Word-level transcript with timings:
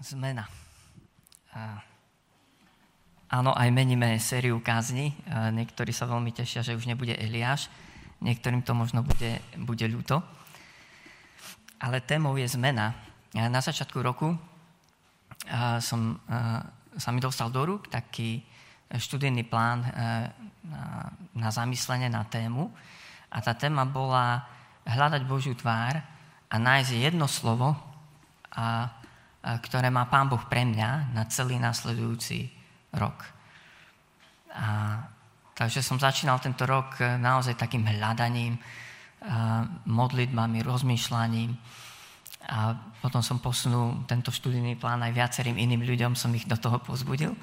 Zmena. 0.00 0.48
Áno, 3.28 3.52
aj 3.52 3.68
meníme 3.68 4.16
sériu 4.16 4.56
kázni. 4.64 5.12
Niektorí 5.28 5.92
sa 5.92 6.08
veľmi 6.08 6.32
tešia, 6.32 6.64
že 6.64 6.72
už 6.72 6.88
nebude 6.88 7.12
Eliáš. 7.20 7.68
Niektorým 8.24 8.64
to 8.64 8.72
možno 8.72 9.04
bude, 9.04 9.44
bude 9.60 9.84
ľúto. 9.92 10.24
Ale 11.84 12.00
témou 12.00 12.32
je 12.40 12.48
zmena. 12.48 12.96
Na 13.36 13.60
začiatku 13.60 14.00
roku 14.00 14.32
som, 15.84 16.16
sa 16.96 17.08
mi 17.12 17.20
dostal 17.20 17.52
do 17.52 17.60
rúk 17.60 17.92
taký 17.92 18.40
študijný 18.88 19.44
plán 19.52 19.84
na, 20.64 21.12
na 21.36 21.48
zamyslenie 21.52 22.08
na 22.08 22.24
tému. 22.24 22.72
A 23.28 23.44
tá 23.44 23.52
téma 23.52 23.84
bola 23.84 24.48
hľadať 24.88 25.28
Božiu 25.28 25.52
tvár 25.52 26.00
a 26.48 26.56
nájsť 26.56 27.04
jedno 27.04 27.28
slovo, 27.28 27.76
a 28.50 28.90
ktoré 29.40 29.88
má 29.88 30.04
Pán 30.04 30.28
Boh 30.28 30.40
pre 30.44 30.68
mňa 30.68 31.16
na 31.16 31.24
celý 31.32 31.56
následujúci 31.56 32.52
rok. 32.92 33.24
A, 34.52 35.00
takže 35.56 35.80
som 35.80 35.96
začínal 35.96 36.36
tento 36.44 36.68
rok 36.68 37.00
e, 37.00 37.16
naozaj 37.16 37.56
takým 37.56 37.86
hľadaním, 37.86 38.60
modlitbami, 39.84 40.64
rozmýšľaním. 40.64 41.52
A 42.48 42.72
potom 43.04 43.20
som 43.20 43.36
posunul 43.36 44.08
tento 44.08 44.32
študijný 44.32 44.80
plán 44.80 45.04
aj 45.04 45.12
viacerým 45.12 45.60
iným 45.60 45.84
ľuďom, 45.84 46.16
som 46.16 46.32
ich 46.32 46.48
do 46.48 46.56
toho 46.56 46.80
pozbudil. 46.80 47.36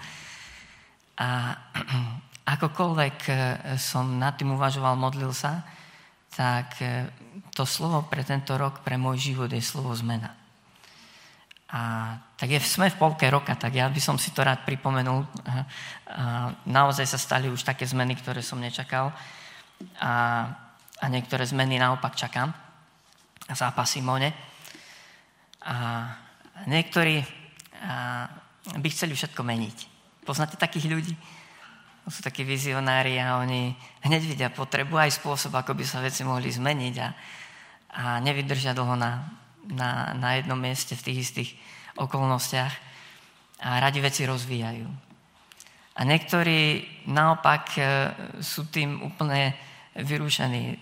A 1.21 1.53
akokoľvek 2.57 3.17
e, 3.29 3.33
som 3.77 4.17
nad 4.17 4.33
tým 4.33 4.57
uvažoval, 4.57 4.97
modlil 4.97 5.29
sa, 5.33 5.61
tak 6.33 6.77
to 7.49 7.65
slovo 7.65 8.05
pre 8.05 8.21
tento 8.21 8.53
rok, 8.57 8.85
pre 8.85 8.93
môj 8.93 9.33
život 9.33 9.49
je 9.49 9.57
slovo 9.57 9.89
zmena. 9.97 10.46
A 11.67 12.15
tak 12.39 12.47
je, 12.47 12.59
sme 12.63 12.87
v 12.87 12.95
polke 12.95 13.27
roka, 13.27 13.51
tak 13.59 13.75
ja 13.75 13.91
by 13.91 13.99
som 13.99 14.15
si 14.15 14.31
to 14.31 14.39
rád 14.39 14.63
pripomenul. 14.63 15.27
A 16.07 16.55
naozaj 16.63 17.03
sa 17.03 17.19
stali 17.19 17.51
už 17.51 17.67
také 17.67 17.83
zmeny, 17.83 18.15
ktoré 18.15 18.39
som 18.39 18.55
nečakal. 18.55 19.11
A, 19.99 20.13
a 20.97 21.05
niektoré 21.11 21.43
zmeny 21.43 21.75
naopak 21.75 22.15
čakám. 22.15 22.55
Zápasy 23.51 23.99
Simone. 23.99 24.31
A 25.67 26.07
niektorí 26.71 27.19
a, 27.83 28.31
by 28.79 28.87
chceli 28.87 29.19
všetko 29.19 29.43
meniť. 29.43 29.77
Poznáte 30.23 30.55
takých 30.55 30.87
ľudí? 30.87 31.13
Sú 32.07 32.23
takí 32.23 32.47
vizionári 32.47 33.19
a 33.19 33.43
oni 33.43 33.75
hneď 34.07 34.23
vidia 34.23 34.47
potrebu 34.47 34.95
aj 34.95 35.19
spôsob, 35.19 35.51
ako 35.51 35.75
by 35.75 35.83
sa 35.83 35.99
veci 35.99 36.23
mohli 36.23 36.47
zmeniť 36.47 36.95
a, 37.03 37.07
a 37.91 38.03
nevydržia 38.23 38.71
dlho 38.71 38.95
na, 38.95 39.27
na, 39.71 40.15
na 40.15 40.39
jednom 40.39 40.59
mieste 40.59 40.95
v 40.95 41.05
tých 41.11 41.17
istých 41.27 41.49
okolnostiach 41.97 42.73
a 43.63 43.81
radi 43.81 43.99
veci 43.99 44.23
rozvíjajú. 44.25 44.87
A 45.97 46.01
niektorí 46.05 46.85
naopak 47.09 47.63
e, 47.73 47.81
sú 48.37 48.69
tým 48.69 49.01
úplne 49.01 49.57
vyrušení. 49.97 50.77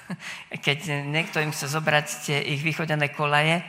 Keď 0.66 1.06
niekto 1.06 1.38
im 1.38 1.54
chce 1.54 1.70
zobrať 1.70 2.06
tie 2.26 2.38
ich 2.42 2.66
vychodené 2.66 3.14
kolaje, 3.14 3.62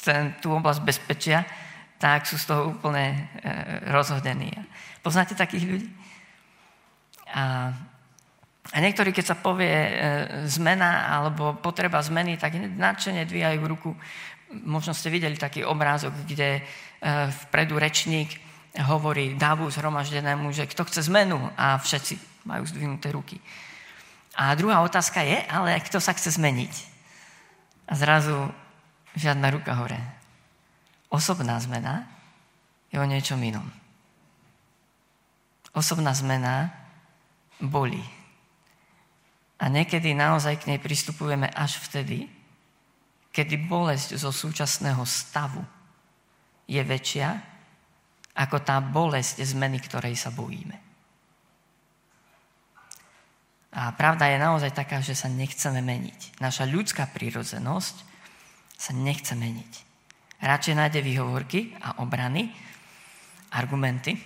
ten, 0.00 0.32
tú 0.40 0.56
oblasť 0.56 0.80
bezpečia, 0.80 1.44
tak 2.00 2.24
sú 2.24 2.40
z 2.40 2.48
toho 2.48 2.72
úplne 2.72 3.28
e, 3.44 3.52
rozhodení. 3.92 4.48
Poznáte 5.04 5.36
takých 5.36 5.68
ľudí? 5.68 5.88
A 7.36 7.74
a 8.72 8.76
niektorí, 8.82 9.14
keď 9.14 9.24
sa 9.34 9.36
povie 9.38 9.70
e, 9.70 9.92
zmena 10.50 11.06
alebo 11.06 11.54
potreba 11.54 12.02
zmeny, 12.02 12.34
tak 12.34 12.58
nadšene 12.58 13.22
dvíjajú 13.28 13.62
ruku. 13.62 13.94
Možno 14.66 14.90
ste 14.90 15.10
videli 15.10 15.38
taký 15.38 15.62
obrázok, 15.62 16.26
kde 16.26 16.58
e, 16.58 16.62
vpredu 17.46 17.78
rečník 17.78 18.34
hovorí 18.82 19.38
dávu 19.38 19.70
zhromaždenému, 19.70 20.52
že 20.52 20.68
kto 20.68 20.84
chce 20.84 21.08
zmenu 21.08 21.38
a 21.56 21.78
všetci 21.78 22.44
majú 22.44 22.66
zdvihnuté 22.66 23.08
ruky. 23.14 23.40
A 24.36 24.52
druhá 24.52 24.84
otázka 24.84 25.24
je, 25.24 25.40
ale 25.48 25.80
kto 25.80 25.96
sa 25.96 26.12
chce 26.12 26.36
zmeniť? 26.36 26.74
A 27.88 27.92
zrazu 27.96 28.36
žiadna 29.16 29.48
ruka 29.48 29.72
hore. 29.72 29.96
Osobná 31.08 31.56
zmena 31.62 32.04
je 32.92 33.00
o 33.00 33.06
niečom 33.08 33.40
inom. 33.40 33.64
Osobná 35.72 36.12
zmena 36.12 36.68
bolí. 37.62 38.15
A 39.56 39.72
niekedy 39.72 40.12
naozaj 40.12 40.60
k 40.60 40.68
nej 40.74 40.80
pristupujeme 40.80 41.48
až 41.48 41.80
vtedy, 41.80 42.28
kedy 43.32 43.68
bolesť 43.68 44.16
zo 44.20 44.32
súčasného 44.32 45.00
stavu 45.04 45.64
je 46.68 46.80
väčšia 46.80 47.28
ako 48.36 48.60
tá 48.60 48.80
bolesť 48.84 49.40
zmeny, 49.44 49.80
ktorej 49.80 50.16
sa 50.16 50.28
bojíme. 50.28 50.76
A 53.76 53.92
pravda 53.92 54.32
je 54.32 54.40
naozaj 54.40 54.72
taká, 54.72 55.04
že 55.04 55.12
sa 55.12 55.28
nechceme 55.28 55.84
meniť. 55.84 56.40
Naša 56.40 56.64
ľudská 56.64 57.12
prírodzenosť 57.12 57.96
sa 58.76 58.92
nechce 58.96 59.36
meniť. 59.36 59.72
Radšej 60.40 60.74
nájde 60.76 61.00
výhovorky 61.00 61.76
a 61.80 62.00
obrany, 62.00 62.52
argumenty, 63.52 64.16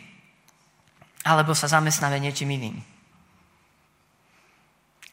alebo 1.27 1.55
sa 1.55 1.67
zamestnáme 1.67 2.19
niečím 2.23 2.55
iným. 2.55 2.79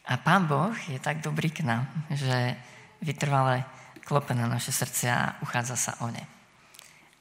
A 0.07 0.16
Pán 0.16 0.47
Boh 0.47 0.72
je 0.88 1.00
tak 1.03 1.19
dobrý 1.19 1.51
k 1.51 1.68
nám, 1.68 1.84
že 2.07 2.56
vytrvale 3.03 3.68
klope 4.07 4.31
na 4.31 4.47
naše 4.47 4.72
srdce 4.72 5.12
a 5.12 5.35
uchádza 5.44 5.75
sa 5.75 5.94
o 6.00 6.07
ne. 6.07 6.23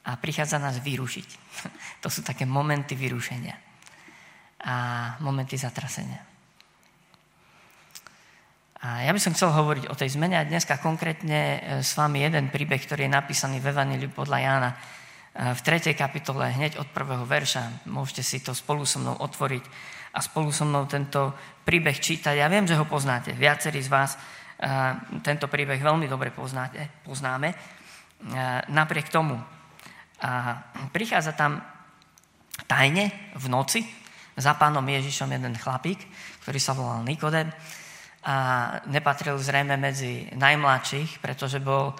A 0.07 0.15
prichádza 0.15 0.55
nás 0.55 0.79
vyrušiť. 0.79 1.29
To 2.05 2.07
sú 2.07 2.23
také 2.23 2.47
momenty 2.47 2.95
vyrušenia 2.95 3.57
a 4.63 4.75
momenty 5.19 5.57
zatrasenia. 5.59 6.23
A 8.77 9.03
ja 9.03 9.11
by 9.11 9.19
som 9.19 9.33
chcel 9.33 9.49
hovoriť 9.49 9.89
o 9.89 9.97
tej 9.97 10.13
zmene 10.13 10.37
a 10.37 10.45
dneska 10.47 10.77
konkrétne 10.77 11.39
e, 11.39 11.59
s 11.81 11.97
vami 11.97 12.21
jeden 12.21 12.53
príbeh, 12.53 12.77
ktorý 12.77 13.09
je 13.09 13.17
napísaný 13.17 13.57
v 13.57 13.73
Evangeliu 13.73 14.13
podľa 14.13 14.37
Jána 14.37 14.69
e, 14.71 14.77
v 15.57 15.59
3. 15.65 15.97
kapitole, 15.97 16.53
hneď 16.53 16.77
od 16.77 16.87
prvého 16.93 17.25
verša. 17.25 17.89
Môžete 17.89 18.21
si 18.21 18.37
to 18.37 18.53
spolu 18.53 18.85
so 18.85 19.01
mnou 19.01 19.17
otvoriť 19.17 19.65
a 20.17 20.19
spolu 20.25 20.49
so 20.49 20.65
mnou 20.65 20.89
tento 20.89 21.37
príbeh 21.61 22.01
čítať. 22.01 22.33
Ja 22.33 22.49
viem, 22.49 22.65
že 22.65 22.73
ho 22.73 22.89
poznáte. 22.89 23.37
Viacerí 23.37 23.85
z 23.85 23.93
vás 23.93 24.17
uh, 24.17 25.21
tento 25.21 25.45
príbeh 25.45 25.77
veľmi 25.77 26.09
dobre 26.09 26.33
poznáte, 26.33 27.05
poznáme. 27.05 27.53
Uh, 27.53 28.65
napriek 28.73 29.13
tomu 29.13 29.37
prichádza 30.89 31.37
tam 31.37 31.61
tajne 32.65 33.13
v 33.37 33.45
noci 33.53 33.85
za 34.33 34.57
pánom 34.57 34.81
Ježišom 34.81 35.29
jeden 35.29 35.53
chlapík, 35.53 36.01
ktorý 36.41 36.57
sa 36.57 36.73
volal 36.73 37.05
Nikodem 37.05 37.53
a 38.25 38.35
nepatril 38.89 39.37
zrejme 39.37 39.77
medzi 39.77 40.27
najmladších, 40.33 41.21
pretože 41.21 41.61
bol 41.61 41.93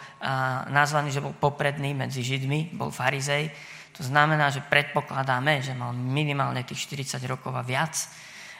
nazvaný, 0.73 1.13
že 1.13 1.21
bol 1.21 1.37
popredný 1.37 1.93
medzi 1.93 2.25
Židmi, 2.25 2.73
bol 2.73 2.89
farizej, 2.89 3.53
to 3.97 4.05
znamená, 4.05 4.53
že 4.53 4.61
predpokladáme, 4.61 5.65
že 5.65 5.73
mal 5.73 5.89
minimálne 5.89 6.61
tých 6.61 6.85
40 6.85 7.17
rokov 7.25 7.49
a 7.57 7.65
viac 7.65 7.97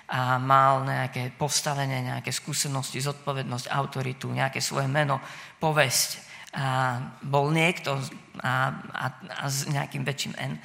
a 0.10 0.42
mal 0.42 0.82
nejaké 0.82 1.36
postavenie, 1.38 2.10
nejaké 2.10 2.34
skúsenosti, 2.34 2.98
zodpovednosť, 3.04 3.70
autoritu, 3.70 4.34
nejaké 4.34 4.64
svoje 4.64 4.90
meno, 4.90 5.22
povesť. 5.62 6.26
A 6.58 6.98
bol 7.22 7.54
niekto 7.54 8.02
a, 8.42 8.72
a, 8.82 9.06
a 9.14 9.46
s 9.46 9.70
nejakým 9.70 10.02
väčším 10.02 10.34
N. 10.42 10.58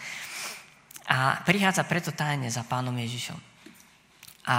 A 1.10 1.42
prichádza 1.44 1.84
preto 1.84 2.14
tajne 2.14 2.48
za 2.48 2.64
pánom 2.64 2.94
Ježišom. 2.96 3.36
A, 4.46 4.56
a, 4.56 4.58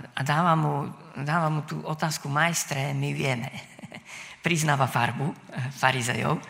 a 0.00 0.20
dáva, 0.24 0.54
mu, 0.56 0.88
dáva 1.18 1.52
mu 1.52 1.66
tú 1.68 1.82
otázku, 1.84 2.30
majstre, 2.30 2.94
my 2.96 3.10
vieme. 3.12 3.50
Priznáva 4.46 4.86
farbu 4.88 5.34
farizejov. 5.76 6.40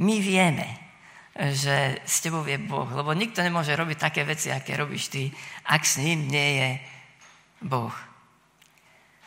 My 0.00 0.18
vieme, 0.18 0.83
že 1.34 1.98
s 2.06 2.22
tebou 2.22 2.46
je 2.46 2.58
Boh. 2.58 2.86
Lebo 2.86 3.10
nikto 3.10 3.42
nemôže 3.42 3.74
robiť 3.74 3.98
také 3.98 4.22
veci, 4.22 4.54
aké 4.54 4.78
robíš 4.78 5.10
ty, 5.10 5.34
ak 5.66 5.82
s 5.82 5.98
ním 5.98 6.30
nie 6.30 6.48
je 6.62 6.70
Boh. 7.66 7.94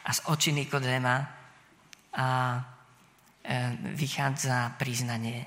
A 0.08 0.10
z 0.16 0.20
očí 0.32 0.56
Nikodéma 0.56 1.28
a 2.16 2.28
e, 2.56 2.62
vychádza 3.92 4.80
priznanie. 4.80 5.44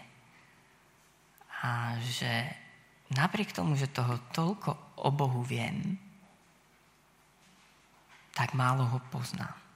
A 1.64 1.96
že 2.04 2.44
napriek 3.16 3.56
tomu, 3.56 3.72
že 3.76 3.88
toho 3.88 4.20
toľko 4.36 5.00
o 5.00 5.08
Bohu 5.10 5.40
viem, 5.40 5.96
tak 8.36 8.52
málo 8.52 8.84
ho 8.84 8.98
poznám. 9.08 9.69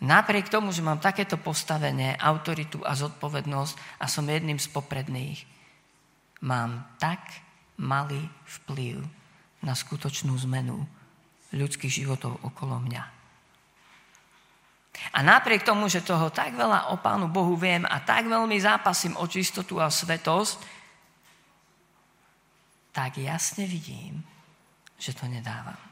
Napriek 0.00 0.48
tomu, 0.48 0.72
že 0.72 0.80
mám 0.80 0.96
takéto 0.96 1.36
postavenie, 1.36 2.16
autoritu 2.16 2.80
a 2.80 2.96
zodpovednosť 2.96 4.00
a 4.00 4.08
som 4.08 4.24
jedným 4.24 4.56
z 4.56 4.72
popredných, 4.72 5.44
mám 6.40 6.88
tak 6.96 7.20
malý 7.76 8.24
vplyv 8.48 9.04
na 9.60 9.76
skutočnú 9.76 10.32
zmenu 10.48 10.88
ľudských 11.52 11.92
životov 12.04 12.40
okolo 12.40 12.80
mňa. 12.80 13.04
A 15.12 15.18
napriek 15.20 15.64
tomu, 15.64 15.88
že 15.88 16.04
toho 16.04 16.32
tak 16.32 16.56
veľa 16.56 16.92
o 16.92 17.00
Pánu 17.00 17.28
Bohu 17.28 17.56
viem 17.56 17.84
a 17.84 18.00
tak 18.00 18.28
veľmi 18.28 18.56
zápasím 18.60 19.16
o 19.20 19.24
čistotu 19.28 19.80
a 19.80 19.92
svetosť, 19.92 20.58
tak 22.92 23.20
jasne 23.20 23.68
vidím, 23.68 24.24
že 24.96 25.12
to 25.12 25.28
nedávam. 25.28 25.89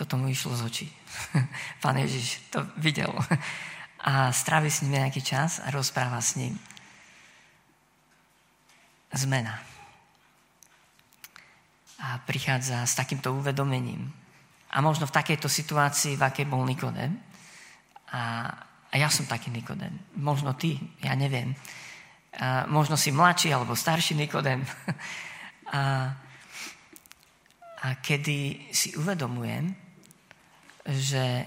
Toto 0.00 0.16
mu 0.16 0.32
išlo 0.32 0.56
z 0.56 0.64
očí. 0.64 0.88
Pán 1.84 2.00
Ježiš 2.00 2.48
to 2.48 2.64
videl. 2.80 3.12
A 4.00 4.32
strávi 4.32 4.72
s 4.72 4.80
ním 4.80 4.96
nejaký 4.96 5.20
čas 5.20 5.60
a 5.60 5.68
rozpráva 5.68 6.24
s 6.24 6.32
ním. 6.40 6.56
Zmena. 9.12 9.60
A 12.00 12.16
prichádza 12.24 12.80
s 12.88 12.96
takýmto 12.96 13.36
uvedomením. 13.36 14.08
A 14.72 14.80
možno 14.80 15.04
v 15.04 15.12
takejto 15.12 15.52
situácii, 15.52 16.16
v 16.16 16.24
akej 16.24 16.48
bol 16.48 16.64
Nikodem. 16.64 17.20
A, 18.08 18.48
a 18.88 18.94
ja 18.96 19.12
som 19.12 19.28
taký 19.28 19.52
Nikodem. 19.52 19.92
Možno 20.16 20.56
ty, 20.56 20.80
ja 21.04 21.12
neviem. 21.12 21.52
A 22.40 22.64
možno 22.72 22.96
si 22.96 23.12
mladší 23.12 23.52
alebo 23.52 23.76
starší 23.76 24.16
Nikodem. 24.16 24.64
A, 25.70 26.10
a 27.78 27.94
kedy 28.02 28.74
si 28.74 28.98
uvedomujem, 28.98 29.70
že 30.86 31.44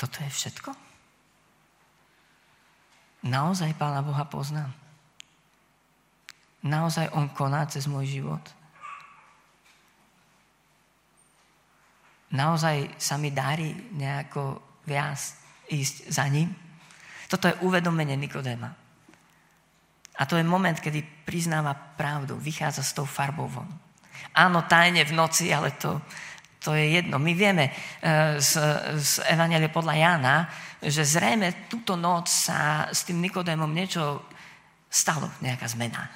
toto 0.00 0.24
je 0.24 0.30
všetko? 0.32 0.70
Naozaj 3.28 3.76
Pána 3.76 4.00
Boha 4.00 4.24
poznám? 4.24 4.72
Naozaj 6.64 7.12
On 7.12 7.28
koná 7.28 7.68
cez 7.68 7.84
môj 7.84 8.20
život? 8.20 8.44
Naozaj 12.30 12.96
sa 12.96 13.18
mi 13.18 13.34
darí 13.34 13.74
nejako 13.92 14.62
viac 14.86 15.18
ísť 15.68 16.08
za 16.08 16.24
ním? 16.30 16.54
Toto 17.28 17.50
je 17.50 17.58
uvedomenie 17.66 18.16
Nikodéma. 18.16 18.70
A 20.20 20.22
to 20.28 20.36
je 20.36 20.44
moment, 20.44 20.76
kedy 20.76 21.24
priznáva 21.24 21.72
pravdu, 21.74 22.36
vychádza 22.36 22.82
s 22.84 22.92
tou 22.92 23.08
farbou 23.08 23.48
von. 23.48 23.68
Áno, 24.36 24.68
tajne 24.68 25.02
v 25.08 25.16
noci, 25.16 25.48
ale 25.48 25.74
to, 25.80 25.96
to 26.60 26.76
je 26.76 27.00
jedno. 27.00 27.16
My 27.16 27.32
vieme 27.32 27.68
e, 27.68 27.72
z, 28.36 28.60
z 29.00 29.24
Evangelia 29.32 29.72
podľa 29.72 29.94
Jána, 29.96 30.36
že 30.84 31.08
zrejme 31.08 31.68
túto 31.72 31.96
noc 31.96 32.28
sa 32.28 32.88
s 32.92 33.08
tým 33.08 33.20
Nikodémom 33.20 33.68
niečo 33.72 34.28
stalo, 34.92 35.32
nejaká 35.40 35.64
zmena. 35.72 36.12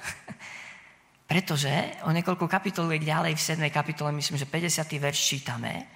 Pretože 1.31 1.97
o 2.05 2.13
niekoľko 2.13 2.45
kapitoliek 2.45 3.01
ďalej 3.01 3.33
v 3.33 3.41
7. 3.41 3.65
kapitole, 3.73 4.13
myslím, 4.13 4.37
že 4.37 4.45
50. 4.45 4.85
verš 5.01 5.19
čítame, 5.19 5.89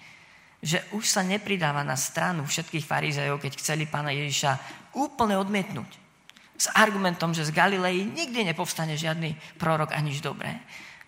že 0.59 0.81
už 0.97 1.05
sa 1.05 1.21
nepridáva 1.21 1.85
na 1.85 1.93
stranu 1.93 2.43
všetkých 2.43 2.83
farizejov, 2.83 3.37
keď 3.37 3.53
chceli 3.61 3.85
pána 3.85 4.09
Ježiša 4.09 4.51
úplne 4.97 5.37
odmietnúť 5.37 6.09
s 6.59 6.67
argumentom, 6.75 7.31
že 7.31 7.47
z 7.47 7.55
Galilei 7.55 8.03
nikdy 8.03 8.43
nepovstane 8.51 8.99
žiadny 8.99 9.37
prorok 9.55 9.95
a 9.95 9.99
nič 10.03 10.19
dobré. 10.19 10.51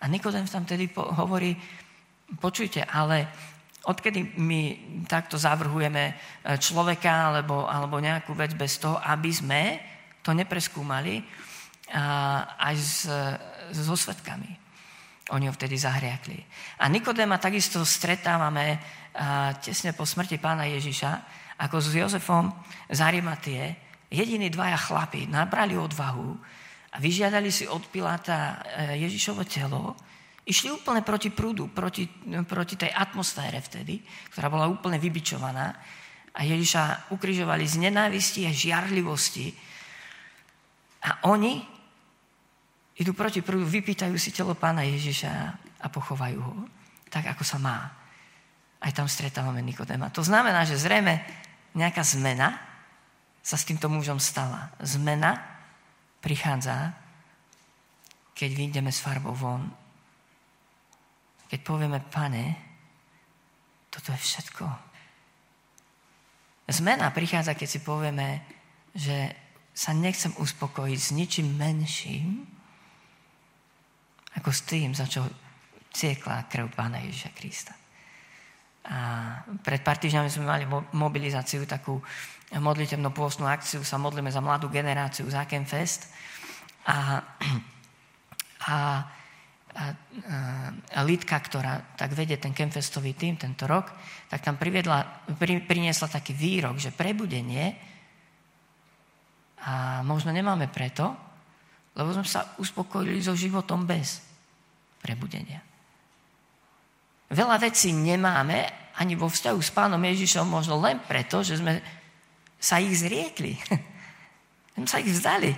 A 0.00 0.08
Nikodem 0.08 0.48
tam 0.48 0.64
tedy 0.64 0.88
hovorí, 0.96 1.52
počujte, 2.40 2.84
ale 2.84 3.28
odkedy 3.82 4.38
my 4.38 4.60
takto 5.10 5.34
zavrhujeme 5.34 6.04
e, 6.08 6.14
človeka 6.56 7.34
alebo, 7.34 7.66
alebo 7.66 7.98
nejakú 7.98 8.32
vec 8.36 8.54
bez 8.54 8.78
toho, 8.78 9.00
aby 9.02 9.30
sme 9.34 9.62
to 10.22 10.30
nepreskúmali 10.30 11.42
aj 11.92 12.74
s, 12.78 13.04
so 13.76 13.94
svetkami. 13.96 14.48
Oni 15.32 15.44
ho 15.44 15.52
vtedy 15.52 15.76
zahriakli. 15.76 16.40
A 16.80 16.88
Nikodéma 16.88 17.36
takisto 17.36 17.84
stretávame 17.84 18.80
a, 19.12 19.52
tesne 19.60 19.92
po 19.92 20.08
smrti 20.08 20.40
pána 20.40 20.64
Ježiša, 20.72 21.10
ako 21.60 21.76
s 21.78 21.94
Jozefom 21.94 22.48
z 22.88 22.98
Arimatie, 23.00 23.76
jediní 24.08 24.48
dvaja 24.48 24.76
chlapi 24.76 25.28
nabrali 25.28 25.76
odvahu 25.76 26.36
a 26.92 26.96
vyžiadali 27.00 27.48
si 27.52 27.68
od 27.68 27.84
Piláta 27.88 28.64
e, 28.64 29.00
Ježišovo 29.04 29.44
telo, 29.44 29.96
išli 30.42 30.74
úplne 30.74 31.06
proti 31.06 31.30
prúdu, 31.30 31.70
proti, 31.70 32.08
proti 32.46 32.74
tej 32.74 32.90
atmosfére 32.90 33.62
vtedy, 33.62 34.02
ktorá 34.34 34.50
bola 34.50 34.66
úplne 34.66 34.98
vybičovaná 34.98 35.70
a 36.32 36.40
Ježiša 36.42 37.12
ukrižovali 37.14 37.64
z 37.68 37.76
nenávisti 37.88 38.48
a 38.48 38.52
žiarlivosti. 38.52 39.52
A 41.06 41.30
oni 41.30 41.62
idú 42.98 43.12
proti 43.14 43.42
prúdu, 43.42 43.68
vypýtajú 43.68 44.14
si 44.18 44.34
telo 44.34 44.58
pána 44.58 44.82
Ježiša 44.82 45.32
a 45.82 45.86
pochovajú 45.90 46.38
ho, 46.40 46.54
tak 47.10 47.30
ako 47.30 47.42
sa 47.46 47.58
má. 47.58 47.78
Aj 48.82 48.90
tam 48.90 49.06
stretávame 49.06 49.62
Nikodema. 49.62 50.10
To 50.10 50.26
znamená, 50.26 50.66
že 50.66 50.78
zrejme 50.78 51.22
nejaká 51.78 52.02
zmena 52.02 52.58
sa 53.42 53.54
s 53.58 53.66
týmto 53.66 53.86
mužom 53.90 54.18
stala. 54.18 54.74
Zmena 54.82 55.38
prichádza, 56.22 56.94
keď 58.34 58.50
vyjdeme 58.54 58.90
s 58.90 59.02
farbou 59.02 59.34
von. 59.34 59.81
Keď 61.52 61.60
povieme, 61.60 62.00
pane, 62.00 62.56
toto 63.92 64.08
je 64.08 64.16
všetko. 64.16 64.64
Zmena 66.72 67.12
prichádza, 67.12 67.52
keď 67.52 67.68
si 67.68 67.84
povieme, 67.84 68.40
že 68.96 69.36
sa 69.76 69.92
nechcem 69.92 70.32
uspokojiť 70.32 70.98
s 71.00 71.10
ničím 71.12 71.52
menším, 71.52 72.48
ako 74.32 74.48
s 74.48 74.60
tým, 74.64 74.96
za 74.96 75.04
čo 75.04 75.28
ciekla 75.92 76.48
krv 76.48 76.72
Pána 76.72 77.04
Ježiša 77.04 77.30
Krista. 77.36 77.76
A 78.88 78.98
pred 79.60 79.84
pár 79.84 80.00
týždňami 80.00 80.32
sme 80.32 80.48
mali 80.48 80.64
mobilizáciu 80.96 81.68
takú 81.68 82.00
modlitebnú 82.52 83.12
pôstnu 83.12 83.44
akciu, 83.44 83.84
sa 83.84 84.00
modlíme 84.00 84.32
za 84.32 84.40
mladú 84.40 84.72
generáciu 84.72 85.28
za 85.28 85.44
Fest. 85.68 86.08
A, 86.88 87.20
a, 88.72 88.76
a, 89.72 89.96
a 90.92 91.00
Lidka, 91.04 91.40
ktorá 91.40 91.96
tak 91.96 92.12
vedie 92.12 92.36
ten 92.36 92.52
Kemfestový 92.52 93.16
tým 93.16 93.40
tento 93.40 93.64
rok, 93.64 93.88
tak 94.28 94.44
tam 94.44 94.60
priviedla, 94.60 95.28
pri, 95.40 95.64
priniesla 95.64 96.12
taký 96.12 96.36
výrok, 96.36 96.76
že 96.76 96.92
prebudenie 96.92 97.72
a 99.62 100.02
možno 100.04 100.34
nemáme 100.34 100.68
preto, 100.68 101.14
lebo 101.96 102.12
sme 102.12 102.26
sa 102.26 102.52
uspokojili 102.60 103.20
so 103.24 103.32
životom 103.32 103.88
bez 103.88 104.20
prebudenia. 105.00 105.64
Veľa 107.32 107.56
vecí 107.64 107.96
nemáme 107.96 108.68
ani 109.00 109.16
vo 109.16 109.28
vzťahu 109.28 109.60
s 109.60 109.72
pánom 109.72 110.00
Ježišom 110.00 110.44
možno 110.44 110.76
len 110.76 111.00
preto, 111.00 111.40
že 111.40 111.56
sme 111.56 111.80
sa 112.60 112.76
ich 112.76 112.92
zriekli. 112.92 113.56
Sme 114.72 114.88
sa 114.88 115.04
ich 115.04 115.12
vzdali. 115.12 115.52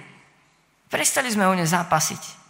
Prestali 0.91 1.31
sme 1.31 1.47
o 1.47 1.55
ne 1.55 1.63
zápasiť. 1.63 2.44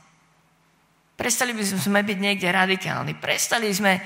Prestali 1.14 1.54
by 1.54 1.62
sme 1.62 2.00
byť 2.02 2.18
niekde 2.18 2.49
radikálni. 2.50 3.14
Prestali 3.14 3.71
sme 3.71 4.02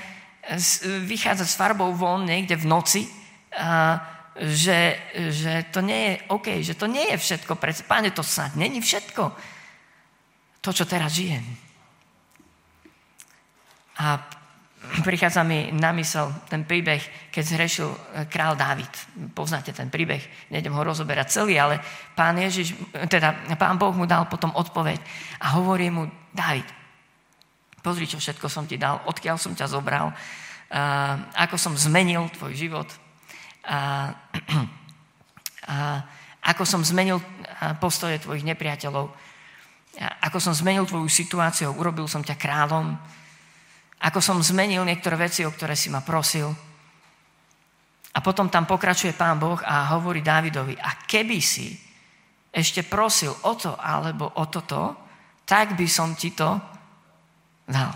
vychádzať 1.05 1.47
s 1.49 1.59
farbou 1.59 1.93
von 1.93 2.25
niekde 2.25 2.57
v 2.57 2.69
noci, 2.69 3.01
že, 4.39 4.79
že 5.29 5.53
to 5.73 5.83
nie 5.83 6.01
je 6.05 6.13
OK, 6.31 6.47
že 6.63 6.73
to 6.77 6.87
nie 6.87 7.11
je 7.11 7.17
všetko. 7.17 7.59
Páne, 7.85 8.13
to 8.13 8.23
snad 8.23 8.55
není 8.55 8.79
všetko. 8.79 9.23
To, 10.59 10.69
čo 10.71 10.85
teraz 10.85 11.15
žijem. 11.15 11.43
A 13.99 14.19
prichádza 15.03 15.43
mi 15.43 15.75
na 15.75 15.91
mysel 15.91 16.31
ten 16.47 16.63
príbeh, 16.63 17.03
keď 17.31 17.43
zhrešil 17.43 17.89
eh, 17.91 18.25
král 18.31 18.55
Dávid. 18.55 18.91
Poznáte 19.35 19.75
ten 19.75 19.91
príbeh, 19.91 20.23
nejdem 20.51 20.71
ho 20.71 20.81
rozoberať 20.83 21.35
celý, 21.35 21.59
ale 21.59 21.83
pán 22.15 22.39
Ježiš, 22.39 22.75
teda 23.11 23.55
pán 23.59 23.75
Boh 23.75 23.91
mu 23.91 24.07
dal 24.07 24.27
potom 24.31 24.55
odpoveď 24.55 24.99
a 25.43 25.59
hovorí 25.59 25.91
mu, 25.91 26.07
Dávid, 26.31 26.67
pozri, 27.79 28.05
čo 28.07 28.21
všetko 28.21 28.47
som 28.51 28.67
ti 28.67 28.77
dal, 28.77 29.01
odkiaľ 29.07 29.35
som 29.39 29.55
ťa 29.55 29.67
zobral, 29.67 30.11
ako 31.33 31.55
som 31.57 31.73
zmenil 31.73 32.29
tvoj 32.35 32.53
život, 32.53 32.89
ako 36.51 36.63
som 36.63 36.85
zmenil 36.85 37.19
postoje 37.81 38.21
tvojich 38.21 38.45
nepriateľov, 38.45 39.09
ako 39.99 40.37
som 40.39 40.53
zmenil 40.55 40.85
tvoju 40.87 41.09
situáciu, 41.11 41.75
urobil 41.75 42.07
som 42.07 42.23
ťa 42.23 42.39
kráľom, 42.39 42.95
ako 43.99 44.19
som 44.23 44.39
zmenil 44.39 44.87
niektoré 44.87 45.19
veci, 45.19 45.43
o 45.43 45.51
ktoré 45.51 45.75
si 45.75 45.91
ma 45.91 45.99
prosil. 45.99 46.47
A 48.15 48.19
potom 48.23 48.47
tam 48.47 48.63
pokračuje 48.63 49.13
pán 49.13 49.37
Boh 49.37 49.59
a 49.59 49.91
hovorí 49.93 50.23
Dávidovi, 50.23 50.79
a 50.79 51.03
keby 51.03 51.37
si 51.43 51.75
ešte 52.49 52.81
prosil 52.87 53.29
o 53.45 53.53
to 53.53 53.77
alebo 53.77 54.39
o 54.39 54.43
toto, 54.49 55.05
tak 55.45 55.77
by 55.77 55.85
som 55.85 56.17
ti 56.17 56.33
to 56.33 56.78
dal. 57.69 57.93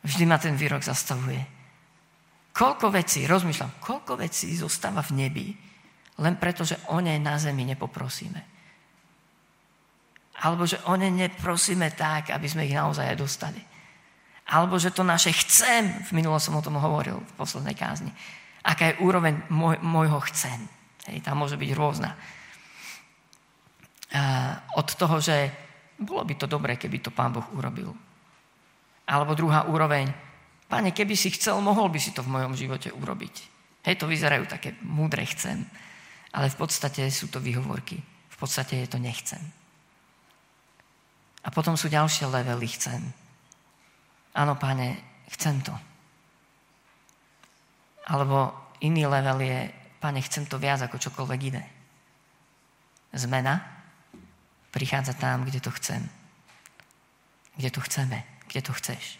Vždy 0.00 0.24
ma 0.24 0.40
ten 0.40 0.56
výrok 0.56 0.80
zastavuje. 0.80 1.44
Koľko 2.56 2.88
vecí, 2.88 3.28
rozmýšľam, 3.28 3.84
koľko 3.84 4.16
vecí 4.16 4.56
zostáva 4.56 5.04
v 5.04 5.12
nebi, 5.12 5.46
len 6.16 6.40
preto, 6.40 6.64
že 6.64 6.80
o 6.88 6.96
nej 7.04 7.20
na 7.20 7.36
zemi 7.36 7.68
nepoprosíme. 7.68 8.40
Alebo 10.40 10.64
že 10.64 10.80
o 10.88 10.96
ne 10.96 11.12
neprosíme 11.12 11.92
tak, 11.92 12.32
aby 12.32 12.48
sme 12.48 12.64
ich 12.64 12.72
naozaj 12.72 13.12
aj 13.12 13.18
dostali. 13.20 13.60
Alebo 14.46 14.80
že 14.80 14.94
to 14.94 15.04
naše 15.04 15.36
chcem, 15.36 15.92
v 16.08 16.10
minulo 16.16 16.40
som 16.40 16.56
o 16.56 16.64
tom 16.64 16.80
hovoril 16.80 17.20
v 17.20 17.32
poslednej 17.36 17.76
kázni. 17.76 18.12
Aká 18.64 18.92
je 18.92 19.00
úroveň 19.04 19.42
môj, 19.52 19.76
môjho 19.84 20.20
chcem. 20.32 20.64
Hej, 21.12 21.20
tam 21.24 21.44
môže 21.44 21.60
byť 21.60 21.70
rôzna. 21.76 22.16
A 24.16 24.22
od 24.78 24.88
toho, 24.96 25.20
že 25.20 25.50
bolo 25.98 26.24
by 26.24 26.34
to 26.40 26.46
dobré, 26.48 26.78
keby 26.78 27.04
to 27.04 27.10
Pán 27.12 27.36
Boh 27.36 27.44
urobil. 27.52 27.92
Alebo 29.06 29.38
druhá 29.38 29.70
úroveň, 29.70 30.10
Pane, 30.66 30.90
keby 30.90 31.14
si 31.14 31.30
chcel, 31.30 31.62
mohol 31.62 31.86
by 31.94 31.98
si 32.02 32.10
to 32.10 32.26
v 32.26 32.32
mojom 32.34 32.58
živote 32.58 32.90
urobiť. 32.90 33.34
Hej, 33.86 34.02
to 34.02 34.10
vyzerajú 34.10 34.50
také 34.50 34.74
múdre 34.82 35.22
chcem, 35.22 35.62
ale 36.34 36.50
v 36.50 36.58
podstate 36.58 37.06
sú 37.06 37.30
to 37.30 37.38
výhovorky. 37.38 38.02
V 38.02 38.36
podstate 38.36 38.82
je 38.82 38.88
to 38.90 38.98
nechcem. 38.98 39.38
A 41.46 41.48
potom 41.54 41.78
sú 41.78 41.86
ďalšie 41.86 42.26
levely 42.26 42.66
chcem. 42.66 42.98
Áno, 44.34 44.58
páne, 44.58 44.98
chcem 45.30 45.62
to. 45.62 45.72
Alebo 48.10 48.50
iný 48.82 49.06
level 49.06 49.38
je, 49.38 49.70
páne, 50.02 50.18
chcem 50.18 50.50
to 50.50 50.58
viac 50.58 50.82
ako 50.82 50.98
čokoľvek 50.98 51.40
iné. 51.46 51.64
Zmena 53.14 53.62
prichádza 54.74 55.14
tam, 55.14 55.46
kde 55.46 55.62
to 55.62 55.70
chcem. 55.78 56.02
Kde 57.54 57.70
to 57.70 57.80
chceme, 57.86 58.35
kde 58.46 58.60
to 58.62 58.72
chceš. 58.72 59.18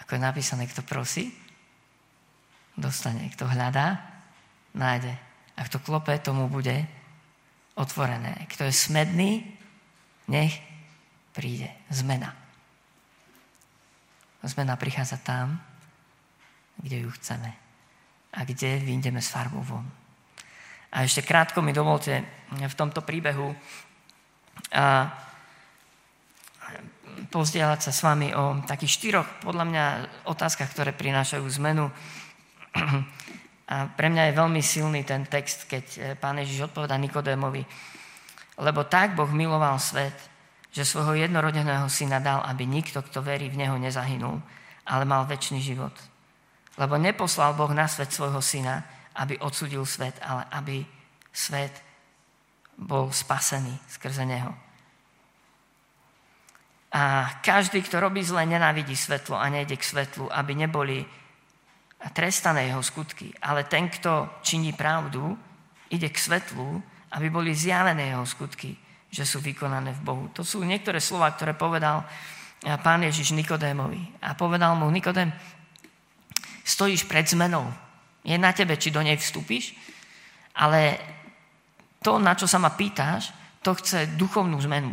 Ako 0.00 0.16
je 0.16 0.24
napísané, 0.24 0.64
kto 0.64 0.80
prosí, 0.84 1.28
dostane. 2.78 3.28
Kto 3.36 3.44
hľadá, 3.44 4.00
nájde. 4.72 5.12
A 5.58 5.66
kto 5.68 5.82
klope, 5.82 6.16
tomu 6.22 6.48
bude 6.48 6.86
otvorené. 7.74 8.46
Kto 8.48 8.64
je 8.64 8.72
smedný, 8.72 9.44
nech 10.30 10.56
príde. 11.36 11.68
Zmena. 11.92 12.32
Zmena 14.40 14.78
prichádza 14.78 15.18
tam, 15.20 15.60
kde 16.78 17.04
ju 17.04 17.10
chceme. 17.20 17.50
A 18.32 18.44
kde 18.48 18.78
vyjdeme 18.78 19.20
s 19.20 19.28
farbou 19.28 19.60
von. 19.60 19.84
A 20.88 21.04
ešte 21.04 21.20
krátko 21.20 21.60
mi 21.60 21.76
dovolte 21.76 22.24
v 22.48 22.78
tomto 22.78 23.04
príbehu 23.04 23.52
a 24.72 25.12
pozdieľať 27.30 27.80
sa 27.88 27.92
s 27.92 28.00
vami 28.06 28.30
o 28.32 28.62
takých 28.62 28.92
štyroch, 28.94 29.28
podľa 29.42 29.64
mňa, 29.66 29.84
otázkach, 30.30 30.70
ktoré 30.70 30.94
prinášajú 30.94 31.44
zmenu. 31.58 31.90
A 33.68 33.84
pre 33.92 34.08
mňa 34.08 34.32
je 34.32 34.38
veľmi 34.40 34.62
silný 34.64 35.04
ten 35.04 35.28
text, 35.28 35.68
keď 35.68 35.84
eh, 35.98 36.02
pán 36.16 36.40
Ježiš 36.40 36.72
odpoveda 36.72 36.96
Nikodémovi. 36.96 37.62
Lebo 38.58 38.86
tak 38.88 39.14
Boh 39.14 39.28
miloval 39.28 39.76
svet, 39.78 40.16
že 40.72 40.88
svojho 40.88 41.14
jednorodeného 41.18 41.86
syna 41.90 42.18
dal, 42.18 42.42
aby 42.44 42.66
nikto, 42.66 43.02
kto 43.02 43.22
verí 43.22 43.48
v 43.48 43.64
Neho, 43.64 43.76
nezahynul, 43.78 44.40
ale 44.88 45.04
mal 45.04 45.24
väčší 45.26 45.60
život. 45.62 45.94
Lebo 46.78 46.94
neposlal 46.98 47.54
Boh 47.54 47.70
na 47.74 47.90
svet 47.90 48.14
svojho 48.14 48.38
syna, 48.42 48.86
aby 49.18 49.38
odsudil 49.42 49.82
svet, 49.82 50.14
ale 50.22 50.46
aby 50.54 50.86
svet 51.32 51.74
bol 52.78 53.10
spasený 53.10 53.74
skrze 53.90 54.22
Neho. 54.22 54.67
A 56.88 57.36
každý, 57.44 57.84
kto 57.84 58.00
robí 58.00 58.24
zle, 58.24 58.48
nenávidí 58.48 58.96
svetlo 58.96 59.36
a 59.36 59.48
nejde 59.52 59.76
k 59.76 59.84
svetlu, 59.84 60.32
aby 60.32 60.56
neboli 60.56 61.04
trestané 62.12 62.72
jeho 62.72 62.80
skutky. 62.80 63.34
Ale 63.42 63.68
ten, 63.68 63.92
kto 63.92 64.40
činí 64.40 64.72
pravdu, 64.72 65.36
ide 65.90 66.08
k 66.08 66.18
svetlu, 66.18 66.80
aby 67.12 67.28
boli 67.28 67.52
zjavené 67.52 68.12
jeho 68.12 68.24
skutky, 68.24 68.76
že 69.08 69.24
sú 69.24 69.40
vykonané 69.40 69.92
v 69.96 70.04
Bohu. 70.04 70.24
To 70.36 70.44
sú 70.44 70.64
niektoré 70.64 71.00
slova, 71.00 71.32
ktoré 71.32 71.52
povedal 71.52 72.04
eh, 72.04 72.76
pán 72.80 73.04
Ježiš 73.04 73.36
Nikodémovi. 73.36 74.20
A 74.24 74.32
povedal 74.32 74.76
mu, 74.76 74.88
Nikodém, 74.88 75.32
stojíš 76.64 77.08
pred 77.08 77.24
zmenou. 77.24 77.68
Je 78.24 78.36
na 78.36 78.52
tebe, 78.52 78.76
či 78.76 78.92
do 78.92 79.00
nej 79.00 79.16
vstúpiš, 79.16 79.72
ale 80.52 81.00
to, 82.04 82.20
na 82.20 82.36
čo 82.36 82.44
sa 82.44 82.60
ma 82.60 82.72
pýtáš, 82.76 83.32
to 83.64 83.72
chce 83.72 84.14
duchovnú 84.20 84.60
zmenu. 84.68 84.92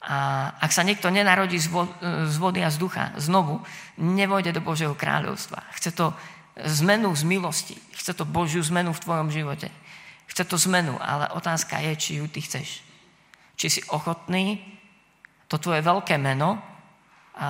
A 0.00 0.48
ak 0.56 0.72
sa 0.72 0.80
niekto 0.80 1.12
nenarodí 1.12 1.60
z 1.60 2.36
vody 2.40 2.64
a 2.64 2.72
z 2.72 2.80
ducha 2.80 3.12
znovu, 3.20 3.60
nevojde 4.00 4.56
do 4.56 4.64
Božieho 4.64 4.96
kráľovstva. 4.96 5.60
Chce 5.76 5.92
to 5.92 6.16
zmenu 6.56 7.12
z 7.12 7.22
milosti. 7.28 7.76
Chce 7.92 8.16
to 8.16 8.24
Božiu 8.24 8.64
zmenu 8.64 8.96
v 8.96 9.02
tvojom 9.04 9.28
živote. 9.28 9.68
Chce 10.24 10.48
to 10.48 10.56
zmenu, 10.56 10.96
ale 10.96 11.28
otázka 11.36 11.84
je, 11.84 11.92
či 12.00 12.10
ju 12.16 12.32
ty 12.32 12.40
chceš. 12.40 12.80
Či 13.60 13.66
si 13.68 13.80
ochotný 13.92 14.56
to 15.52 15.60
tvoje 15.60 15.84
veľké 15.84 16.16
meno 16.16 16.56
a 17.36 17.48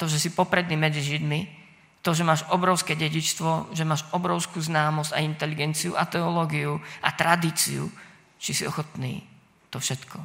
to, 0.00 0.08
že 0.08 0.16
si 0.16 0.30
popredný 0.32 0.80
medzi 0.80 1.04
Židmi, 1.04 1.60
to, 2.00 2.16
že 2.16 2.24
máš 2.24 2.48
obrovské 2.48 2.96
dedičstvo, 2.96 3.76
že 3.76 3.84
máš 3.84 4.08
obrovskú 4.16 4.56
známosť 4.56 5.12
a 5.12 5.20
inteligenciu 5.20 5.92
a 6.00 6.08
teológiu 6.08 6.80
a 7.04 7.12
tradíciu, 7.12 7.92
či 8.40 8.56
si 8.56 8.64
ochotný 8.64 9.20
to 9.68 9.76
všetko 9.76 10.16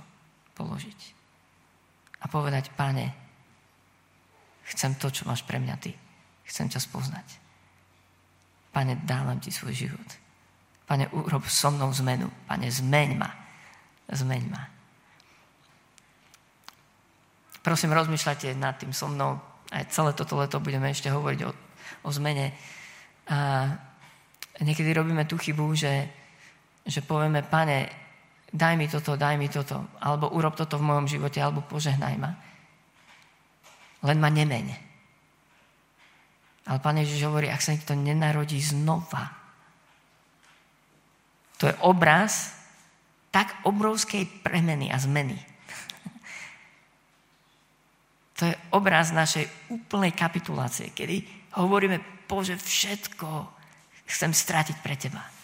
položiť 0.56 1.15
a 2.26 2.32
povedať, 2.32 2.74
páne, 2.74 3.14
chcem 4.74 4.98
to, 4.98 5.14
čo 5.14 5.30
máš 5.30 5.46
pre 5.46 5.62
mňa 5.62 5.76
ty. 5.78 5.94
Chcem 6.50 6.66
ťa 6.66 6.82
spoznať. 6.82 7.28
Pane, 8.74 8.98
dávam 9.06 9.38
ti 9.38 9.54
svoj 9.54 9.86
život. 9.86 10.10
Pane, 10.90 11.06
urob 11.14 11.46
so 11.46 11.70
mnou 11.70 11.94
zmenu. 11.94 12.26
Pane, 12.50 12.66
zmeň 12.66 13.10
ma. 13.14 13.30
Zmeň 14.10 14.44
ma. 14.50 14.64
Prosím, 17.62 17.94
rozmýšľajte 17.94 18.58
nad 18.58 18.78
tým 18.78 18.94
so 18.94 19.06
mnou. 19.06 19.38
Aj 19.70 19.86
celé 19.90 20.14
toto 20.18 20.38
leto 20.38 20.58
budeme 20.62 20.90
ešte 20.90 21.14
hovoriť 21.14 21.40
o, 21.46 21.52
o 22.06 22.10
zmene. 22.10 22.54
A 23.30 23.70
niekedy 24.62 24.94
robíme 24.94 25.26
tú 25.30 25.38
chybu, 25.38 25.74
že, 25.78 26.10
že 26.86 27.02
povieme, 27.06 27.42
pane, 27.46 28.05
daj 28.56 28.80
mi 28.80 28.88
toto, 28.88 29.20
daj 29.20 29.36
mi 29.36 29.52
toto, 29.52 29.84
alebo 30.00 30.32
urob 30.32 30.56
toto 30.56 30.80
v 30.80 30.88
mojom 30.88 31.12
živote, 31.12 31.44
alebo 31.44 31.60
požehnaj 31.68 32.16
ma. 32.16 32.32
Len 34.08 34.18
ma 34.18 34.32
nemeň. 34.32 34.66
Ale 36.66 36.80
Pán 36.80 36.98
Ježiš 36.98 37.28
hovorí, 37.28 37.52
ak 37.52 37.62
sa 37.62 37.76
niekto 37.76 37.94
nenarodí 37.94 38.58
znova, 38.58 39.36
to 41.60 41.68
je 41.72 41.76
obraz 41.84 42.56
tak 43.32 43.52
obrovskej 43.68 44.44
premeny 44.44 44.88
a 44.92 44.98
zmeny. 45.00 45.36
To 48.36 48.52
je 48.52 48.56
obraz 48.76 49.16
našej 49.16 49.72
úplnej 49.72 50.12
kapitulácie, 50.12 50.92
kedy 50.92 51.24
hovoríme, 51.56 52.28
Bože, 52.28 52.60
všetko 52.60 53.28
chcem 54.12 54.36
stratiť 54.36 54.78
pre 54.84 54.96
Teba. 55.00 55.35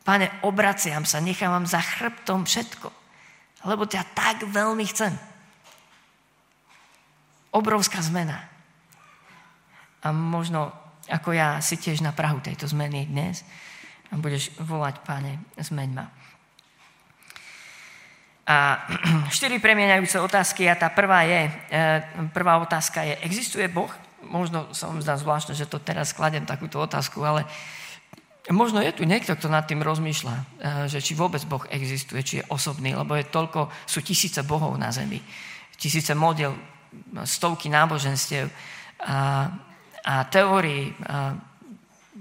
Pane, 0.00 0.32
obraciam 0.42 1.04
sa, 1.04 1.20
nechávam 1.20 1.68
za 1.68 1.80
chrbtom 1.80 2.48
všetko, 2.48 2.88
lebo 3.68 3.84
ťa 3.84 4.02
tak 4.16 4.48
veľmi 4.48 4.84
chcem. 4.88 5.12
Obrovská 7.52 8.00
zmena. 8.00 8.48
A 10.00 10.08
možno 10.14 10.72
ako 11.10 11.34
ja 11.34 11.58
si 11.58 11.76
tiež 11.76 12.00
na 12.00 12.14
Prahu 12.14 12.38
tejto 12.40 12.70
zmeny 12.70 13.04
dnes 13.04 13.42
a 14.08 14.16
budeš 14.16 14.54
volať, 14.62 15.02
pane, 15.02 15.42
zmeň 15.58 15.90
ma. 15.90 16.06
A 18.50 18.56
štyri 19.36 19.62
premieňajúce 19.62 20.18
otázky 20.22 20.66
a 20.66 20.78
tá 20.78 20.88
prvá 20.90 21.22
je, 21.26 21.50
e, 21.70 21.80
prvá 22.34 22.58
otázka 22.58 23.02
je, 23.06 23.14
existuje 23.26 23.66
Boh? 23.70 23.90
Možno 24.26 24.70
sa 24.74 24.90
vám 24.90 25.02
zdá 25.02 25.14
zvláštne, 25.18 25.54
že 25.54 25.70
to 25.70 25.82
teraz 25.82 26.14
skladem 26.14 26.46
takúto 26.46 26.82
otázku, 26.82 27.22
ale 27.22 27.46
Možno 28.50 28.82
je 28.82 28.90
tu 28.90 29.06
niekto, 29.06 29.38
kto 29.38 29.46
nad 29.46 29.66
tým 29.66 29.78
rozmýšľa, 29.82 30.34
eh, 30.34 30.44
že 30.90 30.98
či 30.98 31.14
vôbec 31.14 31.42
Boh 31.46 31.62
existuje, 31.70 32.20
či 32.26 32.34
je 32.42 32.48
osobný, 32.50 32.92
lebo 32.98 33.14
je 33.14 33.30
toľko, 33.30 33.70
sú 33.86 34.02
tisíce 34.02 34.42
bohov 34.42 34.74
na 34.74 34.90
zemi, 34.90 35.22
tisíce 35.78 36.12
model, 36.14 36.52
stovky 37.22 37.70
náboženstiev 37.70 38.50
a, 39.06 39.46
a 40.02 40.14
teórií 40.26 40.90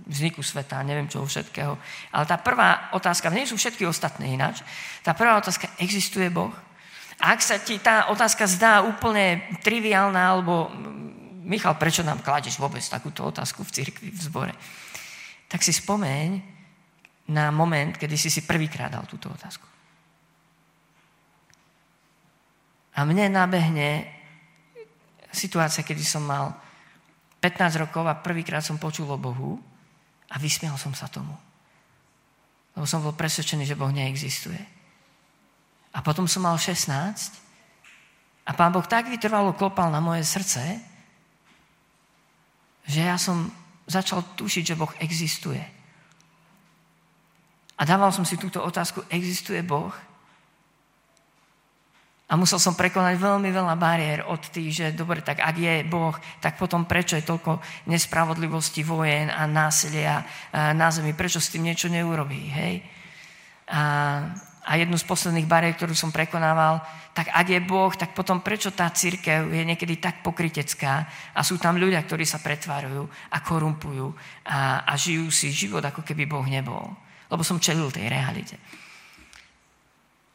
vzniku 0.09 0.41
sveta, 0.41 0.81
neviem 0.81 1.09
čo 1.09 1.25
všetkého. 1.25 1.77
Ale 2.13 2.25
tá 2.25 2.37
prvá 2.41 2.93
otázka, 2.97 3.33
nie 3.33 3.45
sú 3.45 3.57
všetky 3.57 3.85
ostatné 3.85 4.33
ináč, 4.33 4.65
tá 5.05 5.13
prvá 5.13 5.37
otázka, 5.37 5.69
existuje 5.77 6.29
Boh? 6.33 6.53
Ak 7.19 7.43
sa 7.43 7.59
ti 7.59 7.77
tá 7.77 8.09
otázka 8.09 8.47
zdá 8.47 8.81
úplne 8.81 9.43
triviálna, 9.61 10.21
alebo 10.33 10.71
Michal, 11.43 11.75
prečo 11.75 12.05
nám 12.05 12.23
kladeš 12.23 12.61
vôbec 12.61 12.81
takúto 12.85 13.25
otázku 13.25 13.65
v 13.65 13.73
cirkvi, 13.73 14.09
v 14.13 14.21
zbore? 14.21 14.53
Tak 15.49 15.65
si 15.65 15.73
spomeň 15.73 16.39
na 17.33 17.49
moment, 17.49 17.97
kedy 17.97 18.15
si 18.15 18.29
si 18.29 18.45
prvýkrát 18.45 18.93
dal 18.93 19.09
túto 19.09 19.33
otázku. 19.33 19.65
A 22.93 23.05
mne 23.05 23.33
nabehne 23.33 24.05
situácia, 25.33 25.85
kedy 25.85 26.05
som 26.05 26.25
mal 26.25 26.53
15 27.41 27.81
rokov 27.81 28.03
a 28.05 28.19
prvýkrát 28.19 28.61
som 28.61 28.81
počul 28.81 29.09
o 29.09 29.17
Bohu 29.17 29.57
a 30.29 30.35
vysmial 30.37 30.75
som 30.77 30.93
sa 30.93 31.07
tomu. 31.09 31.33
Lebo 32.75 32.85
som 32.85 33.01
bol 33.01 33.15
presvedčený, 33.15 33.65
že 33.65 33.79
Boh 33.79 33.89
neexistuje. 33.89 34.59
A 35.95 36.05
potom 36.05 36.29
som 36.29 36.45
mal 36.45 36.57
16 36.59 36.91
a 38.45 38.51
pán 38.53 38.73
Boh 38.73 38.85
tak 38.85 39.09
vytrvalo 39.09 39.57
klopal 39.57 39.89
na 39.89 40.01
moje 40.03 40.25
srdce, 40.25 40.61
že 42.89 43.01
ja 43.05 43.17
som 43.17 43.49
začal 43.89 44.21
tušiť, 44.37 44.63
že 44.63 44.79
Boh 44.79 44.93
existuje. 45.01 45.59
A 47.79 47.81
dával 47.83 48.13
som 48.13 48.21
si 48.21 48.37
túto 48.37 48.61
otázku, 48.61 49.01
existuje 49.09 49.65
Boh? 49.65 49.89
A 52.29 52.37
musel 52.37 52.61
som 52.61 52.77
prekonať 52.77 53.17
veľmi 53.17 53.49
veľa 53.49 53.73
bariér 53.73 54.29
od 54.29 54.37
tých, 54.53 54.69
že 54.69 54.85
dobre, 54.93 55.25
tak 55.25 55.41
ak 55.41 55.55
je 55.57 55.81
Boh, 55.81 56.13
tak 56.37 56.61
potom 56.61 56.85
prečo 56.85 57.17
je 57.17 57.25
toľko 57.25 57.57
nespravodlivosti, 57.89 58.85
vojen 58.85 59.33
a 59.33 59.49
násilia 59.49 60.21
na 60.53 60.93
zemi? 60.93 61.17
Prečo 61.17 61.41
s 61.41 61.49
tým 61.49 61.65
niečo 61.65 61.89
neurobí? 61.89 62.53
Hej? 62.53 62.85
A, 63.73 63.81
a 64.69 64.77
jednu 64.77 65.01
z 65.01 65.09
posledných 65.09 65.49
bariér, 65.49 65.73
ktorú 65.73 65.97
som 65.97 66.13
prekonával, 66.13 66.85
tak 67.17 67.33
ak 67.33 67.47
je 67.49 67.57
Boh, 67.57 67.89
tak 67.89 68.13
potom 68.13 68.45
prečo 68.45 68.69
tá 68.69 68.85
církev 68.93 69.49
je 69.49 69.65
niekedy 69.65 69.97
tak 69.97 70.21
pokritecká 70.21 71.09
a 71.33 71.41
sú 71.41 71.57
tam 71.57 71.81
ľudia, 71.81 72.05
ktorí 72.05 72.21
sa 72.21 72.37
pretvárajú 72.37 73.09
a 73.33 73.37
korumpujú 73.41 74.13
a, 74.45 74.85
a 74.85 74.93
žijú 74.93 75.33
si 75.33 75.49
život, 75.49 75.81
ako 75.81 76.05
keby 76.05 76.29
Boh 76.29 76.45
nebol. 76.45 76.85
Lebo 77.33 77.41
som 77.41 77.57
čelil 77.57 77.89
tej 77.89 78.13
realite. 78.13 78.61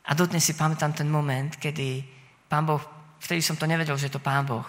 A 0.04 0.18
dodnes 0.18 0.42
si 0.42 0.58
pamätám 0.58 0.90
ten 0.90 1.06
moment, 1.06 1.54
kedy 1.54 2.02
pán 2.50 2.66
Boh, 2.66 2.82
vtedy 3.22 3.38
som 3.38 3.54
to 3.54 3.70
nevedel, 3.70 3.94
že 3.94 4.10
je 4.10 4.18
to 4.18 4.22
pán 4.22 4.42
Boh. 4.42 4.66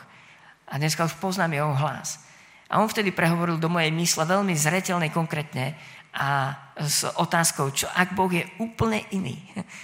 A 0.70 0.78
dneska 0.78 1.10
už 1.10 1.18
poznám 1.18 1.58
jeho 1.58 1.74
hlas. 1.74 2.22
A 2.70 2.78
on 2.82 2.90
vtedy 2.90 3.10
prehovoril 3.10 3.58
do 3.58 3.70
mojej 3.70 3.90
mysle 3.90 4.30
veľmi 4.30 4.54
zretelne, 4.54 5.10
konkrétne 5.10 5.74
a 6.16 6.56
s 6.80 7.04
otázkou, 7.04 7.76
čo 7.76 7.92
ak 7.92 8.16
Boh 8.16 8.32
je 8.32 8.48
úplne 8.64 9.04
iný, 9.12 9.36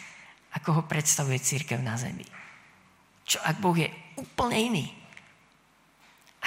ako 0.57 0.79
ho 0.79 0.83
predstavuje 0.87 1.39
církev 1.39 1.79
na 1.83 1.99
zemi. 1.99 2.23
Čo 3.27 3.43
ak 3.43 3.59
Boh 3.59 3.75
je 3.75 3.91
úplne 4.19 4.57
iný, 4.57 4.85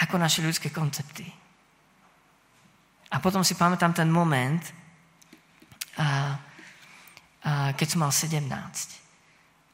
ako 0.00 0.16
naše 0.16 0.40
ľudské 0.40 0.72
koncepty. 0.72 1.24
A 3.14 3.22
potom 3.22 3.46
si 3.46 3.54
pamätám 3.54 3.94
ten 3.94 4.10
moment, 4.10 4.60
a 5.94 6.40
keď 7.76 7.86
som 7.86 8.02
mal 8.02 8.10
17. 8.10 8.50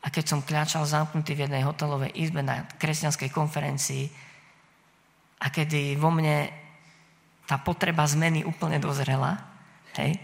A 0.01 0.07
keď 0.09 0.25
som 0.27 0.45
kľačal 0.45 0.85
zamknutý 0.85 1.37
v 1.37 1.49
jednej 1.49 1.65
hotelovej 1.65 2.13
izbe 2.17 2.45
na 2.45 2.65
kresťanskej 2.77 3.31
konferencii 3.33 4.05
a 5.41 5.47
kedy 5.49 5.97
vo 5.97 6.13
mne 6.13 6.49
tá 7.45 7.61
potreba 7.61 8.05
zmeny 8.05 8.45
úplne 8.45 8.81
dozrela, 8.81 9.50
hej, 9.99 10.21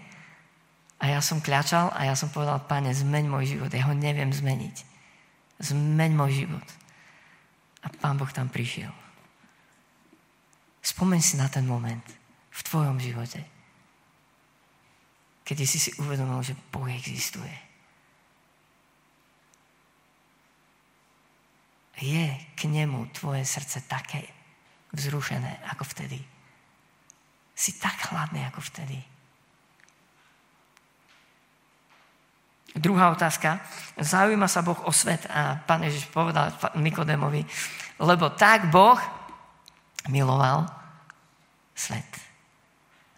a 0.97 1.13
ja 1.13 1.21
som 1.21 1.45
kľačal 1.45 1.93
a 1.93 2.09
ja 2.09 2.15
som 2.17 2.33
povedal, 2.33 2.63
páne, 2.65 2.95
zmeň 2.95 3.25
môj 3.29 3.57
život, 3.57 3.71
ja 3.73 3.85
ho 3.89 3.95
neviem 3.95 4.33
zmeniť. 4.33 4.77
Zmeň 5.61 6.11
môj 6.17 6.47
život. 6.47 6.69
A 7.85 7.93
pán 7.93 8.17
Boh 8.17 8.29
tam 8.33 8.49
prišiel. 8.49 8.93
Spomeň 10.81 11.21
si 11.21 11.35
na 11.37 11.51
ten 11.51 11.69
moment 11.69 12.05
v 12.49 12.61
tvojom 12.65 12.97
živote 12.97 13.57
kedy 15.47 15.63
si 15.63 15.79
si 15.79 15.91
uvedomil, 16.03 16.43
že 16.43 16.59
Boh 16.75 16.91
existuje. 16.91 17.55
Je 22.03 22.27
k 22.59 22.61
nemu 22.67 23.09
tvoje 23.15 23.47
srdce 23.47 23.87
také 23.87 24.27
vzrušené 24.91 25.63
ako 25.71 25.87
vtedy. 25.87 26.19
Si 27.55 27.79
tak 27.79 28.11
chladný 28.11 28.43
ako 28.51 28.61
vtedy. 28.61 28.99
Druhá 32.77 33.11
otázka. 33.11 33.61
Zaujíma 33.97 34.47
sa 34.47 34.61
Boh 34.61 34.77
o 34.85 34.93
svet. 34.93 35.25
A 35.33 35.57
pán 35.65 35.81
Ježiš 35.81 36.13
povedal 36.13 36.53
Nikodémovi, 36.77 37.41
lebo 38.05 38.31
tak 38.37 38.69
Boh 38.69 39.01
miloval 40.13 40.69
svet. 41.73 42.07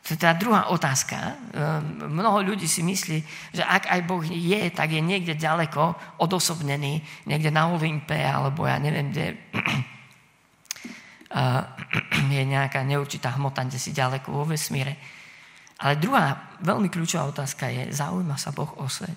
To 0.06 0.16
je 0.16 0.24
tá 0.24 0.32
druhá 0.32 0.72
otázka. 0.72 1.36
Ehm, 1.52 2.16
mnoho 2.16 2.40
ľudí 2.40 2.64
si 2.64 2.80
myslí, 2.80 3.18
že 3.52 3.60
ak 3.60 3.92
aj 3.92 4.00
Boh 4.08 4.24
je, 4.24 4.72
tak 4.72 4.88
je 4.94 5.04
niekde 5.04 5.36
ďaleko 5.36 5.92
odosobnený, 6.22 7.04
niekde 7.28 7.52
na 7.52 7.68
Olympe, 7.68 8.16
alebo 8.16 8.64
ja 8.64 8.80
neviem, 8.80 9.12
kde 9.12 9.36
je 12.36 12.42
nejaká 12.44 12.80
neurčitá 12.88 13.36
hmota, 13.36 13.68
kde 13.68 13.76
si 13.76 13.92
ďaleko 13.92 14.32
vo 14.32 14.44
vesmíre. 14.48 14.96
Ale 15.78 16.00
druhá 16.00 16.56
veľmi 16.64 16.88
kľúčová 16.90 17.28
otázka 17.28 17.70
je, 17.70 17.92
zaujíma 17.92 18.34
sa 18.40 18.50
Boh 18.50 18.70
o 18.80 18.88
svet. 18.88 19.16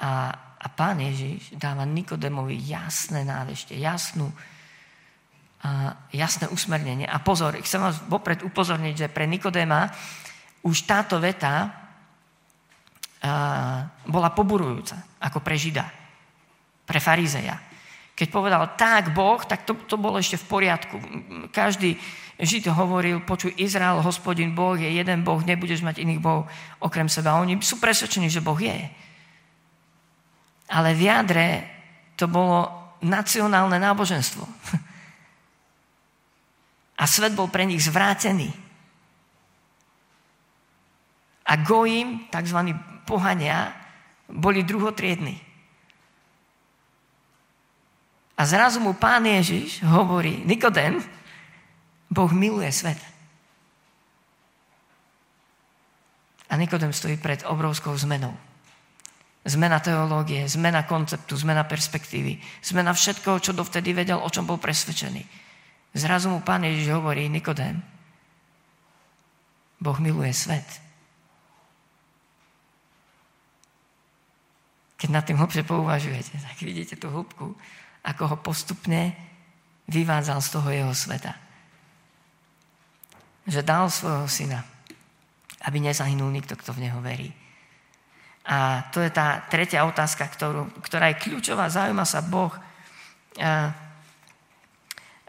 A, 0.00 0.34
a 0.58 0.66
pán 0.72 0.98
Ježiš 0.98 1.54
dáva 1.54 1.86
Nikodemovi 1.86 2.58
jasné 2.66 3.22
nádešte, 3.22 3.78
jasnú, 3.78 4.32
jasné 6.10 6.50
usmernenie. 6.50 7.06
A 7.06 7.22
pozor, 7.22 7.54
chcem 7.62 7.80
vás 7.80 8.02
vopred 8.10 8.42
upozorniť, 8.42 8.94
že 9.06 9.12
pre 9.12 9.24
Nikodéma 9.30 9.88
už 10.64 10.88
táto 10.88 11.20
veta 11.20 11.72
bola 14.04 14.28
poburujúca, 14.36 15.00
ako 15.20 15.40
pre 15.40 15.56
Žida, 15.56 15.88
pre 16.84 17.00
farizeja. 17.00 17.56
Keď 18.12 18.28
povedal 18.28 18.76
tak 18.76 19.16
Boh, 19.16 19.40
tak 19.42 19.64
to, 19.64 19.74
to 19.88 19.96
bolo 19.96 20.20
ešte 20.20 20.36
v 20.36 20.48
poriadku. 20.48 20.96
Každý 21.48 21.96
Žid 22.34 22.68
hovoril, 22.68 23.24
počuj, 23.24 23.56
Izrael, 23.56 24.04
hospodin 24.04 24.52
Boh 24.52 24.76
je 24.76 24.90
jeden 24.90 25.24
Boh, 25.24 25.40
nebudeš 25.40 25.80
mať 25.80 26.04
iných 26.04 26.20
Boh 26.20 26.44
okrem 26.84 27.08
seba. 27.08 27.40
Oni 27.40 27.56
sú 27.64 27.80
presvedčení, 27.80 28.28
že 28.28 28.44
Boh 28.44 28.58
je. 28.60 28.74
Ale 30.68 30.96
v 30.96 31.00
jadre 31.04 31.46
to 32.16 32.24
bolo 32.30 32.68
nacionálne 33.04 33.76
náboženstvo. 33.76 34.44
A 37.00 37.04
svet 37.04 37.34
bol 37.34 37.50
pre 37.50 37.66
nich 37.66 37.84
zvrátený. 37.84 38.48
A 41.44 41.52
Goim, 41.60 42.24
tzv. 42.32 42.58
pohania, 43.04 43.76
boli 44.30 44.64
druhotriední. 44.64 45.36
A 48.34 48.42
zrazu 48.46 48.80
mu 48.80 48.96
pán 48.96 49.26
Ježiš 49.26 49.84
hovorí, 49.84 50.42
Nikodem, 50.42 50.98
Boh 52.10 52.32
miluje 52.32 52.72
svet. 52.72 52.98
A 56.50 56.56
Nikodem 56.56 56.92
stojí 56.92 57.16
pred 57.16 57.42
obrovskou 57.46 57.96
zmenou. 57.98 58.34
Zmena 59.44 59.76
teológie, 59.76 60.48
zmena 60.48 60.88
konceptu, 60.88 61.36
zmena 61.36 61.68
perspektívy, 61.68 62.40
zmena 62.64 62.96
všetkoho, 62.96 63.44
čo 63.44 63.52
dovtedy 63.52 63.92
vedel, 63.92 64.16
o 64.16 64.32
čom 64.32 64.48
bol 64.48 64.56
presvedčený. 64.56 65.20
Zrazu 65.92 66.32
mu 66.32 66.40
pán 66.40 66.64
Ježiš 66.64 66.96
hovorí, 66.96 67.28
Nikodém, 67.28 67.76
Boh 69.84 69.98
miluje 70.00 70.32
svet. 70.32 70.64
Keď 74.96 75.12
nad 75.12 75.28
tým 75.28 75.36
hlbšie 75.36 75.68
pouvažujete, 75.68 76.40
tak 76.40 76.56
vidíte 76.64 76.96
tú 76.96 77.12
hĺbku, 77.12 77.52
ako 78.00 78.22
ho 78.24 78.36
postupne 78.40 79.12
vyvádzal 79.92 80.40
z 80.40 80.48
toho 80.48 80.68
jeho 80.72 80.94
sveta. 80.96 81.36
Že 83.44 83.60
dal 83.60 83.92
svojho 83.92 84.24
syna, 84.24 84.64
aby 85.68 85.84
nezahynul 85.84 86.32
nikto, 86.32 86.56
kto 86.56 86.72
v 86.72 86.88
neho 86.88 87.04
verí. 87.04 87.28
A 88.44 88.88
to 88.92 89.00
je 89.00 89.08
tá 89.08 89.44
tretia 89.48 89.88
otázka, 89.88 90.28
ktorú, 90.28 90.68
ktorá 90.84 91.08
je 91.12 91.20
kľúčová. 91.24 91.72
Zaujíma 91.72 92.04
sa 92.04 92.20
Boh 92.20 92.52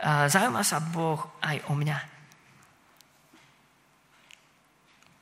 zaujíma 0.06 0.62
sa 0.62 0.78
Boh 0.84 1.18
aj 1.42 1.58
o 1.72 1.74
mňa. 1.74 1.98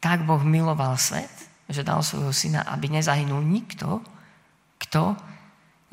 Tak 0.04 0.28
Boh 0.28 0.44
miloval 0.44 1.00
svet, 1.00 1.32
že 1.72 1.86
dal 1.86 2.04
svojho 2.04 2.36
syna, 2.36 2.68
aby 2.68 2.92
nezahynul 2.92 3.40
nikto, 3.40 4.04
kto 4.84 5.16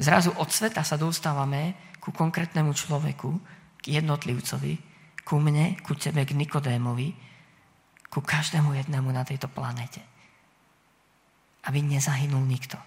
zrazu 0.03 0.35
od 0.35 0.51
sveta 0.51 0.83
sa 0.83 0.99
dostávame 0.99 1.95
ku 2.03 2.11
konkrétnemu 2.11 2.75
človeku, 2.75 3.31
k 3.79 4.03
jednotlivcovi, 4.03 4.75
ku 5.23 5.39
mne, 5.39 5.79
ku 5.87 5.95
tebe, 5.95 6.27
k 6.27 6.35
Nikodémovi, 6.35 7.15
ku 8.11 8.19
každému 8.19 8.75
jednému 8.75 9.15
na 9.15 9.23
tejto 9.23 9.47
planete. 9.47 10.03
Aby 11.65 11.85
nezahynul 11.85 12.45
nikto. 12.47 12.81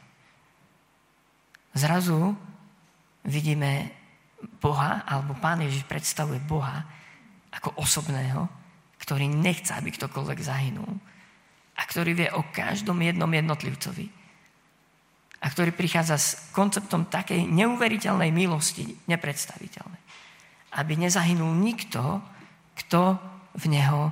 Zrazu 1.74 2.38
vidíme 3.26 3.90
Boha, 4.62 5.06
alebo 5.08 5.38
Pán 5.38 5.62
Ježiš 5.64 5.88
predstavuje 5.90 6.42
Boha 6.44 6.86
ako 7.54 7.78
osobného, 7.80 8.50
ktorý 9.00 9.30
nechce, 9.30 9.74
aby 9.74 9.94
ktokoľvek 9.94 10.40
zahynul 10.42 10.92
a 11.74 11.82
ktorý 11.84 12.14
vie 12.14 12.30
o 12.34 12.46
každom 12.54 13.02
jednom 13.02 13.30
jednotlivcovi 13.30 14.06
a 15.44 15.46
ktorý 15.52 15.76
prichádza 15.76 16.16
s 16.16 16.28
konceptom 16.56 17.12
takej 17.12 17.44
neuveriteľnej 17.52 18.32
milosti, 18.32 18.96
nepredstaviteľnej. 19.12 20.02
Aby 20.80 20.94
nezahynul 20.96 21.52
nikto, 21.60 22.24
kto 22.80 23.20
v 23.60 23.64
Neho 23.68 24.10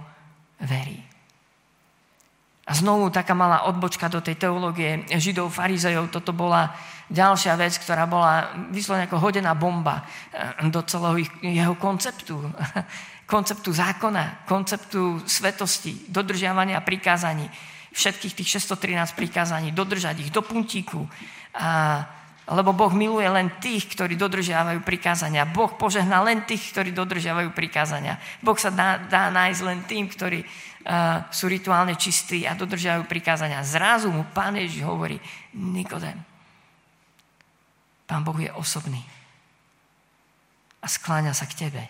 verí. 0.59 1.10
A 2.61 2.71
znovu 2.77 3.09
taká 3.09 3.33
malá 3.33 3.65
odbočka 3.65 4.05
do 4.05 4.21
tej 4.21 4.37
teológie 4.37 5.01
židov, 5.17 5.49
farizejov. 5.49 6.13
Toto 6.13 6.29
bola 6.29 6.69
ďalšia 7.09 7.57
vec, 7.57 7.73
ktorá 7.81 8.05
bola 8.05 8.53
vyslovene 8.69 9.09
ako 9.09 9.17
hodená 9.17 9.57
bomba 9.57 10.05
do 10.69 10.79
celého 10.85 11.25
jeho 11.41 11.75
konceptu. 11.75 12.37
Konceptu 13.31 13.71
zákona, 13.71 14.43
konceptu 14.43 15.23
svetosti, 15.23 16.11
dodržiavania 16.11 16.83
prikázaní. 16.83 17.47
Všetkých 17.95 18.35
tých 18.35 18.59
613 18.59 19.15
prikázaní, 19.15 19.71
dodržať 19.71 20.19
ich 20.19 20.31
do 20.35 20.43
puntíku. 20.43 21.07
A, 21.55 22.03
lebo 22.49 22.73
Boh 22.73 22.89
miluje 22.89 23.29
len 23.29 23.53
tých, 23.61 23.85
ktorí 23.93 24.17
dodržiavajú 24.17 24.81
prikázania. 24.81 25.45
Boh 25.45 25.69
požehná 25.77 26.25
len 26.25 26.41
tých, 26.43 26.73
ktorí 26.73 26.89
dodržiavajú 26.89 27.53
prikázania. 27.53 28.17
Boh 28.41 28.57
sa 28.57 28.73
dá, 28.73 28.97
dá 28.97 29.29
nájsť 29.29 29.61
len 29.61 29.79
tým, 29.85 30.09
ktorí 30.09 30.41
uh, 30.41 31.29
sú 31.29 31.45
rituálne 31.45 31.93
čistí 31.95 32.49
a 32.49 32.57
dodržiavajú 32.57 33.05
prikázania. 33.05 33.61
Zrazu 33.61 34.09
mu 34.09 34.25
Pán 34.33 34.57
Ježiš 34.57 34.81
hovorí, 34.83 35.21
Nikodem, 35.53 36.17
Pán 38.09 38.25
Boh 38.25 38.35
je 38.35 38.51
osobný 38.51 38.99
a 40.81 40.87
skláňa 40.89 41.31
sa 41.31 41.45
k 41.45 41.69
tebe. 41.69 41.83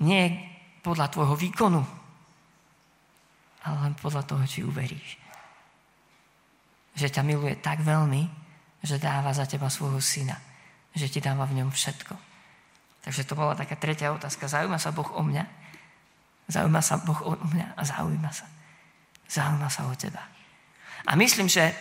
Nie 0.00 0.32
podľa 0.80 1.12
tvojho 1.12 1.36
výkonu, 1.36 1.82
ale 3.66 3.76
len 3.84 3.94
podľa 4.00 4.24
toho, 4.24 4.40
či 4.48 4.64
uveríš. 4.64 5.20
Že 6.96 7.20
ťa 7.20 7.22
miluje 7.26 7.54
tak 7.60 7.84
veľmi, 7.84 8.39
že 8.80 8.96
dáva 8.96 9.32
za 9.36 9.44
teba 9.44 9.68
svojho 9.68 10.00
syna. 10.00 10.36
Že 10.96 11.06
ti 11.08 11.20
dáva 11.20 11.44
v 11.46 11.62
ňom 11.62 11.70
všetko. 11.70 12.14
Takže 13.00 13.24
to 13.24 13.36
bola 13.36 13.56
taká 13.56 13.76
tretia 13.76 14.12
otázka. 14.12 14.48
Zaujíma 14.48 14.76
sa 14.76 14.92
Boh 14.92 15.08
o 15.16 15.22
mňa? 15.24 15.44
Zaujíma 16.50 16.82
sa 16.82 17.00
Boh 17.00 17.20
o 17.24 17.32
mňa 17.36 17.76
a 17.76 17.82
zaujíma 17.84 18.30
sa. 18.32 18.46
Zaujíma 19.30 19.68
sa 19.70 19.86
o 19.88 19.94
teba. 19.94 20.20
A 21.06 21.16
myslím, 21.16 21.48
že 21.48 21.72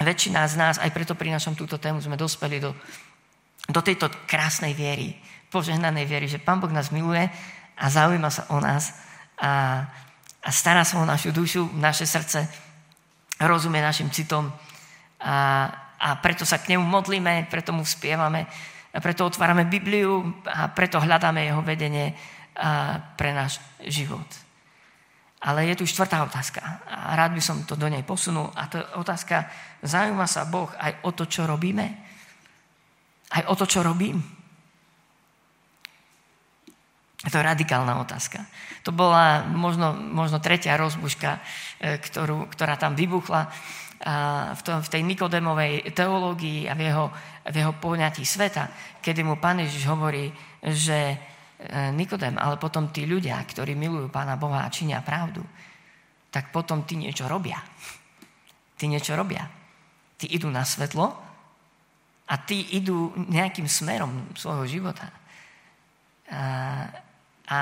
väčšina 0.00 0.44
z 0.50 0.54
nás, 0.58 0.76
aj 0.82 0.90
preto 0.90 1.14
prinášam 1.14 1.54
túto 1.54 1.78
tému, 1.78 2.02
sme 2.02 2.18
dospeli 2.18 2.58
do, 2.60 2.74
do 3.70 3.80
tejto 3.80 4.10
krásnej 4.26 4.74
viery, 4.74 5.16
požehnanej 5.48 6.04
viery, 6.04 6.26
že 6.26 6.42
Pán 6.42 6.58
Boh 6.58 6.72
nás 6.74 6.90
miluje 6.90 7.30
a 7.78 7.84
zaujíma 7.86 8.28
sa 8.28 8.42
o 8.50 8.58
nás 8.58 8.90
a, 9.38 9.86
a 10.42 10.50
stará 10.50 10.82
sa 10.82 10.98
o 10.98 11.06
našu 11.06 11.30
dušu, 11.30 11.70
naše 11.78 12.04
srdce, 12.04 12.50
rozumie 13.38 13.78
našim 13.78 14.10
citom 14.10 14.50
a, 15.22 15.70
a 16.00 16.18
preto 16.18 16.42
sa 16.42 16.58
k 16.60 16.74
nemu 16.74 16.84
modlíme, 16.84 17.46
preto 17.50 17.70
mu 17.70 17.86
spievame, 17.86 18.46
a 18.94 19.02
preto 19.02 19.26
otvárame 19.26 19.66
Bibliu 19.66 20.22
a 20.46 20.70
preto 20.70 21.02
hľadáme 21.02 21.42
jeho 21.42 21.62
vedenie 21.66 22.14
pre 23.18 23.30
náš 23.34 23.58
život. 23.90 24.26
Ale 25.44 25.66
je 25.66 25.82
tu 25.82 25.84
štvrtá 25.84 26.22
otázka 26.24 26.62
a 26.86 27.18
rád 27.18 27.34
by 27.36 27.42
som 27.42 27.66
to 27.66 27.74
do 27.74 27.90
nej 27.90 28.06
posunul 28.06 28.54
a 28.54 28.70
to 28.70 28.80
je 28.80 28.86
otázka, 28.96 29.50
zaujíma 29.82 30.24
sa 30.30 30.46
Boh 30.46 30.70
aj 30.78 31.04
o 31.04 31.10
to, 31.10 31.26
čo 31.26 31.44
robíme? 31.44 31.84
Aj 33.34 33.44
o 33.50 33.54
to, 33.58 33.66
čo 33.66 33.82
robím? 33.82 34.22
To 37.24 37.34
je 37.34 37.44
radikálna 37.44 37.98
otázka. 38.04 38.44
To 38.84 38.92
bola 38.92 39.48
možno, 39.48 39.96
možno 39.96 40.44
tretia 40.44 40.76
rozbuška, 40.76 41.40
e, 41.80 41.96
ktorú, 41.96 42.52
ktorá 42.52 42.76
tam 42.76 42.92
vybuchla 42.92 43.48
v, 44.54 44.60
tom, 44.66 44.82
v 44.82 44.88
tej 44.88 45.02
Nikodemovej 45.06 45.94
teológii 45.94 46.66
a 46.68 46.74
v 46.74 46.80
jeho, 46.90 47.06
v 47.46 47.54
jeho 47.54 47.72
poňatí 47.78 48.26
sveta, 48.26 48.68
kedy 49.00 49.22
mu 49.22 49.38
Pán 49.38 49.62
Ježiš 49.62 49.84
hovorí, 49.88 50.28
že 50.60 51.16
E, 51.64 51.92
Nikodem, 51.96 52.36
ale 52.36 52.60
potom 52.60 52.92
tí 52.92 53.08
ľudia, 53.08 53.40
ktorí 53.40 53.72
milujú 53.72 54.12
Pána 54.12 54.36
Boha 54.36 54.66
a 54.66 54.72
činia 54.72 55.00
pravdu, 55.00 55.40
tak 56.28 56.52
potom 56.52 56.84
tí 56.84 56.98
niečo 56.98 57.24
robia. 57.24 57.56
Tí 58.76 58.84
niečo 58.84 59.16
robia. 59.16 59.48
Tí 60.20 60.28
idú 60.34 60.52
na 60.52 60.66
svetlo 60.66 61.14
a 62.28 62.34
tí 62.42 62.74
idú 62.76 63.14
nejakým 63.16 63.64
smerom 63.64 64.34
svojho 64.36 64.66
života. 64.68 65.08
A, 66.28 66.42
a, 67.48 67.60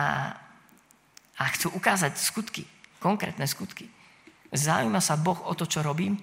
a 1.37 1.45
chcú 1.55 1.71
ukázať 1.77 2.17
skutky, 2.19 2.65
konkrétne 2.99 3.45
skutky. 3.47 3.87
Zaujíma 4.53 5.01
sa 5.01 5.17
Boh 5.17 5.41
o 5.49 5.57
to, 5.57 5.65
čo 5.65 5.81
robím, 5.81 6.17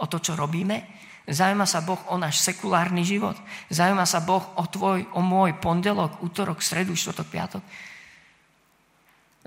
o 0.00 0.06
to, 0.08 0.18
čo 0.18 0.32
robíme 0.32 1.04
Zaujíma 1.24 1.64
sa 1.64 1.80
Boh 1.80 1.96
o 2.12 2.20
náš 2.20 2.44
sekulárny 2.44 3.00
život. 3.00 3.32
Zaujíma 3.72 4.04
sa 4.04 4.20
Boh 4.20 4.44
o 4.60 4.64
tvoj, 4.68 5.08
o 5.16 5.24
môj 5.24 5.56
pondelok, 5.56 6.20
útorok, 6.20 6.60
stredu, 6.60 6.92
štvrtok, 6.92 7.28
piatok. 7.32 7.64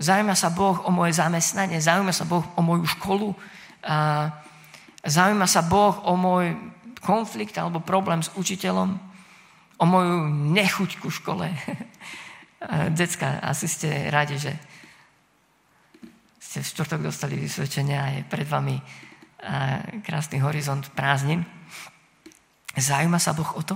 Zaujíma 0.01 0.33
sa 0.33 0.49
Boh 0.49 0.81
o 0.81 0.89
moje 0.89 1.21
zamestnanie. 1.21 1.77
Zaujíma 1.77 2.09
sa 2.09 2.25
Boh 2.25 2.41
o 2.57 2.61
moju 2.65 2.85
školu. 2.97 3.29
Zaujíma 5.05 5.45
sa 5.45 5.61
Boh 5.61 6.01
o 6.01 6.17
môj 6.17 6.57
konflikt 7.05 7.53
alebo 7.61 7.77
problém 7.77 8.25
s 8.25 8.33
učiteľom. 8.33 8.97
O 9.77 9.85
moju 9.85 10.33
nechuť 10.57 10.97
ku 10.97 11.13
škole. 11.13 11.45
Decka, 12.97 13.37
asi 13.37 13.69
ste 13.69 14.09
radi, 14.09 14.41
že 14.41 14.57
ste 16.47 16.63
v 16.63 16.71
štvrtok 16.71 17.01
dostali 17.03 17.35
vysvedčenia 17.35 17.99
a 17.99 18.13
je 18.15 18.21
pred 18.23 18.47
vami 18.47 18.79
krásny 20.07 20.39
horizont 20.39 20.87
prázdnin. 20.95 21.43
Zaujíma 22.71 23.19
sa 23.19 23.35
Boh 23.35 23.51
o 23.51 23.61
to? 23.67 23.75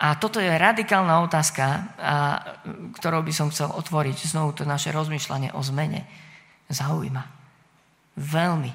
A 0.00 0.16
toto 0.16 0.40
je 0.40 0.48
radikálna 0.48 1.20
otázka, 1.20 1.64
a, 1.66 1.76
ktorou 2.96 3.20
by 3.20 3.32
som 3.36 3.52
chcel 3.52 3.68
otvoriť 3.68 4.32
znovu 4.32 4.56
to 4.56 4.64
naše 4.64 4.88
rozmýšľanie 4.96 5.52
o 5.52 5.60
zmene. 5.60 6.08
Zaujíma. 6.72 7.20
Veľmi. 8.16 8.72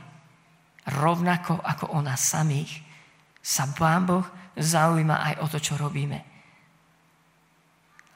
Rovnako 0.86 1.58
ako 1.66 1.98
o 1.98 2.00
nás 2.06 2.22
samých 2.22 2.86
sa 3.42 3.66
Pán 3.74 4.06
Boh 4.06 4.26
zaujíma 4.54 5.34
aj 5.34 5.36
o 5.42 5.46
to, 5.50 5.58
čo 5.58 5.82
robíme. 5.82 6.22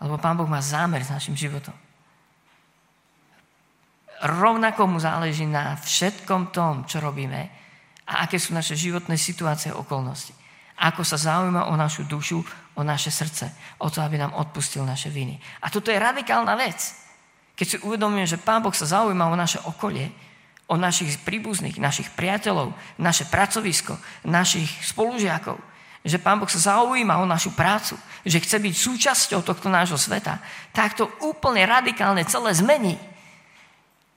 Lebo 0.06 0.22
Pán 0.22 0.38
Boh 0.38 0.46
má 0.46 0.62
zámer 0.62 1.02
s 1.02 1.10
našim 1.10 1.34
životom 1.34 1.89
rovnako 4.24 4.88
mu 4.88 4.98
záleží 5.00 5.48
na 5.48 5.80
všetkom 5.80 6.52
tom, 6.52 6.84
čo 6.84 7.00
robíme 7.00 7.60
a 8.10 8.26
aké 8.26 8.42
sú 8.42 8.58
naše 8.58 8.74
životné 8.74 9.16
situácie 9.16 9.72
a 9.72 9.80
okolnosti. 9.80 10.34
Ako 10.80 11.04
sa 11.04 11.20
zaujíma 11.20 11.68
o 11.70 11.76
našu 11.76 12.08
dušu, 12.08 12.40
o 12.76 12.82
naše 12.82 13.12
srdce, 13.12 13.52
o 13.84 13.92
to, 13.92 14.00
aby 14.00 14.16
nám 14.18 14.36
odpustil 14.40 14.88
naše 14.88 15.12
viny. 15.12 15.36
A 15.62 15.68
toto 15.68 15.92
je 15.92 16.00
radikálna 16.00 16.56
vec. 16.56 16.80
Keď 17.54 17.68
si 17.68 17.78
uvedomíme, 17.84 18.24
že 18.24 18.40
Pán 18.40 18.64
Boh 18.64 18.72
sa 18.72 18.88
zaujíma 18.88 19.28
o 19.28 19.36
naše 19.36 19.60
okolie, 19.68 20.08
o 20.72 20.80
našich 20.80 21.20
príbuzných, 21.28 21.82
našich 21.82 22.08
priateľov, 22.16 22.72
naše 22.96 23.28
pracovisko, 23.28 24.00
našich 24.24 24.70
spolužiakov, 24.88 25.60
že 26.08 26.16
Pán 26.16 26.40
Boh 26.40 26.48
sa 26.48 26.80
zaujíma 26.80 27.20
o 27.20 27.28
našu 27.28 27.52
prácu, 27.52 28.00
že 28.24 28.40
chce 28.40 28.64
byť 28.64 28.74
súčasťou 28.74 29.44
tohto 29.44 29.68
nášho 29.68 30.00
sveta, 30.00 30.40
tak 30.72 30.96
to 30.96 31.12
úplne 31.28 31.68
radikálne 31.68 32.24
celé 32.24 32.56
zmení 32.56 32.96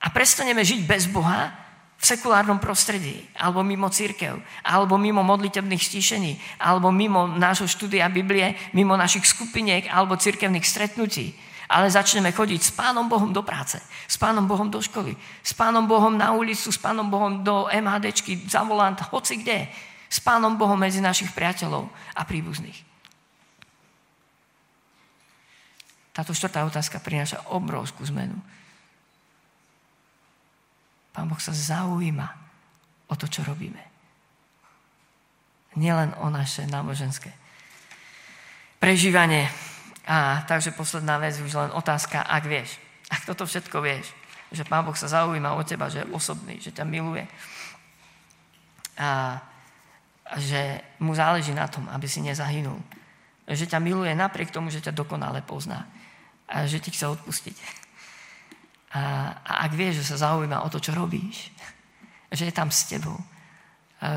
a 0.03 0.07
prestaneme 0.11 0.59
žiť 0.67 0.83
bez 0.83 1.07
Boha 1.07 1.55
v 1.95 2.03
sekulárnom 2.03 2.59
prostredí, 2.59 3.23
alebo 3.39 3.63
mimo 3.63 3.87
církev, 3.87 4.35
alebo 4.67 4.99
mimo 4.99 5.23
modlitebných 5.23 5.79
stíšení, 5.79 6.59
alebo 6.59 6.91
mimo 6.91 7.31
nášho 7.31 7.63
štúdia 7.63 8.11
Biblie, 8.11 8.59
mimo 8.75 8.99
našich 8.99 9.23
skupiniek 9.23 9.87
alebo 9.87 10.19
církevných 10.19 10.67
stretnutí. 10.67 11.31
Ale 11.71 11.87
začneme 11.87 12.35
chodiť 12.35 12.59
s 12.59 12.75
Pánom 12.75 13.07
Bohom 13.07 13.31
do 13.31 13.39
práce, 13.39 13.79
s 14.05 14.19
Pánom 14.19 14.43
Bohom 14.43 14.67
do 14.67 14.83
školy, 14.83 15.15
s 15.39 15.55
Pánom 15.55 15.87
Bohom 15.87 16.11
na 16.11 16.35
ulicu, 16.35 16.67
s 16.67 16.77
Pánom 16.77 17.07
Bohom 17.07 17.39
do 17.39 17.71
MHDčky, 17.71 18.51
za 18.51 18.67
volant, 18.67 18.99
hoci 19.09 19.39
kde. 19.39 19.71
S 20.11 20.19
Pánom 20.19 20.59
Bohom 20.59 20.77
medzi 20.77 20.99
našich 20.99 21.31
priateľov 21.31 21.87
a 22.13 22.21
príbuzných. 22.27 22.77
Táto 26.13 26.35
štvrtá 26.35 26.67
otázka 26.67 27.01
prináša 27.01 27.41
obrovskú 27.49 28.05
zmenu. 28.11 28.37
Pán 31.13 31.29
Boh 31.29 31.37
sa 31.37 31.53
zaujíma 31.53 32.27
o 33.07 33.13
to, 33.13 33.29
čo 33.29 33.45
robíme. 33.45 33.79
Nielen 35.77 36.17
o 36.17 36.29
naše 36.33 36.65
náboženské 36.65 37.29
prežívanie. 38.81 39.47
A 40.03 40.43
takže 40.49 40.75
posledná 40.75 41.15
vec, 41.21 41.39
už 41.39 41.53
len 41.53 41.71
otázka, 41.71 42.25
ak 42.25 42.43
vieš, 42.43 42.75
ak 43.07 43.23
toto 43.23 43.47
všetko 43.47 43.79
vieš, 43.79 44.11
že 44.51 44.67
Pán 44.67 44.83
Boh 44.83 44.97
sa 44.97 45.07
zaujíma 45.07 45.55
o 45.55 45.63
teba, 45.63 45.87
že 45.87 46.03
je 46.03 46.11
osobný, 46.11 46.59
že 46.59 46.75
ťa 46.75 46.83
miluje 46.83 47.23
a, 48.99 49.39
že 50.37 50.81
mu 50.99 51.15
záleží 51.15 51.53
na 51.53 51.65
tom, 51.69 51.89
aby 51.89 52.05
si 52.05 52.21
nezahynul. 52.21 52.77
Že 53.47 53.71
ťa 53.71 53.79
miluje 53.79 54.11
napriek 54.13 54.53
tomu, 54.53 54.69
že 54.69 54.83
ťa 54.83 54.93
dokonale 54.93 55.41
pozná 55.41 55.87
a 56.49 56.67
že 56.67 56.77
ti 56.83 56.91
chce 56.91 57.07
odpustiť 57.07 57.82
a, 58.93 59.01
a 59.41 59.53
ak 59.65 59.73
vieš, 59.73 60.05
že 60.05 60.13
sa 60.13 60.29
zaujíma 60.29 60.61
o 60.61 60.69
to, 60.69 60.77
čo 60.77 60.93
robíš, 60.93 61.49
že 62.37 62.45
je 62.49 62.53
tam 62.53 62.69
s 62.69 62.85
tebou, 62.85 63.17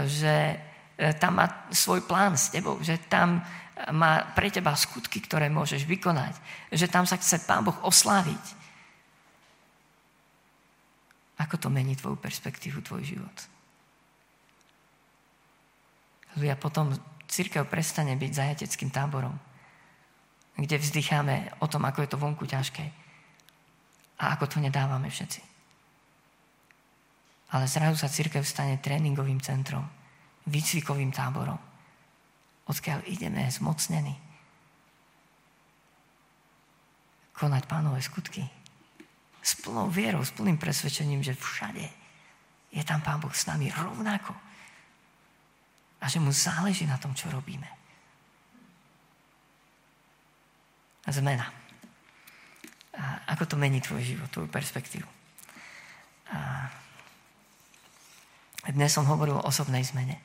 že 0.04 0.60
e, 1.00 1.12
tam 1.16 1.40
má 1.40 1.48
svoj 1.72 2.04
plán 2.04 2.36
s 2.36 2.52
tebou, 2.52 2.76
že 2.84 3.00
tam 3.08 3.40
má 3.92 4.32
pre 4.36 4.52
teba 4.52 4.76
skutky, 4.76 5.20
ktoré 5.20 5.48
môžeš 5.48 5.84
vykonať, 5.84 6.36
že 6.72 6.88
tam 6.88 7.04
sa 7.08 7.16
chce 7.20 7.44
Pán 7.44 7.64
Boh 7.64 7.76
osláviť. 7.84 8.44
Ako 11.36 11.60
to 11.60 11.68
mení 11.68 11.92
tvoju 11.96 12.16
perspektívu, 12.16 12.80
tvoj 12.80 13.04
život? 13.04 13.36
A 16.36 16.56
potom 16.56 16.92
církev 17.28 17.68
prestane 17.68 18.16
byť 18.16 18.32
zajateckým 18.32 18.88
táborom, 18.88 19.36
kde 20.56 20.80
vzdycháme 20.80 21.60
o 21.60 21.68
tom, 21.68 21.84
ako 21.84 22.04
je 22.04 22.08
to 22.08 22.20
vonku 22.20 22.44
ťažké 22.48 23.05
a 24.16 24.36
ako 24.36 24.44
to 24.46 24.58
nedávame 24.60 25.12
všetci. 25.12 25.40
Ale 27.54 27.70
zrazu 27.70 28.00
sa 28.00 28.10
církev 28.10 28.42
stane 28.42 28.80
tréningovým 28.82 29.38
centrom, 29.38 29.86
výcvikovým 30.48 31.12
táborom, 31.14 31.58
odkiaľ 32.66 33.06
ideme 33.06 33.46
zmocnení 33.46 34.26
konať 37.36 37.62
pánové 37.68 38.00
skutky. 38.00 38.42
S 39.44 39.54
plnou 39.62 39.92
vierou, 39.92 40.24
s 40.24 40.32
plným 40.34 40.58
presvedčením, 40.58 41.22
že 41.22 41.36
všade 41.36 41.86
je 42.72 42.82
tam 42.82 43.00
Pán 43.00 43.20
Boh 43.20 43.32
s 43.32 43.46
nami 43.46 43.70
rovnako 43.70 44.34
a 46.00 46.04
že 46.08 46.20
mu 46.20 46.32
záleží 46.32 46.84
na 46.84 46.98
tom, 46.98 47.14
čo 47.14 47.30
robíme. 47.30 47.68
Zmena. 51.06 51.65
A 52.96 53.28
ako 53.36 53.44
to 53.44 53.56
mení 53.60 53.84
tvoj 53.84 54.00
život, 54.00 54.28
tvoju 54.32 54.48
perspektívu. 54.48 55.08
A 56.32 56.68
dnes 58.72 58.90
som 58.90 59.06
hovoril 59.06 59.38
o 59.38 59.46
osobnej 59.46 59.84
zmene. 59.86 60.18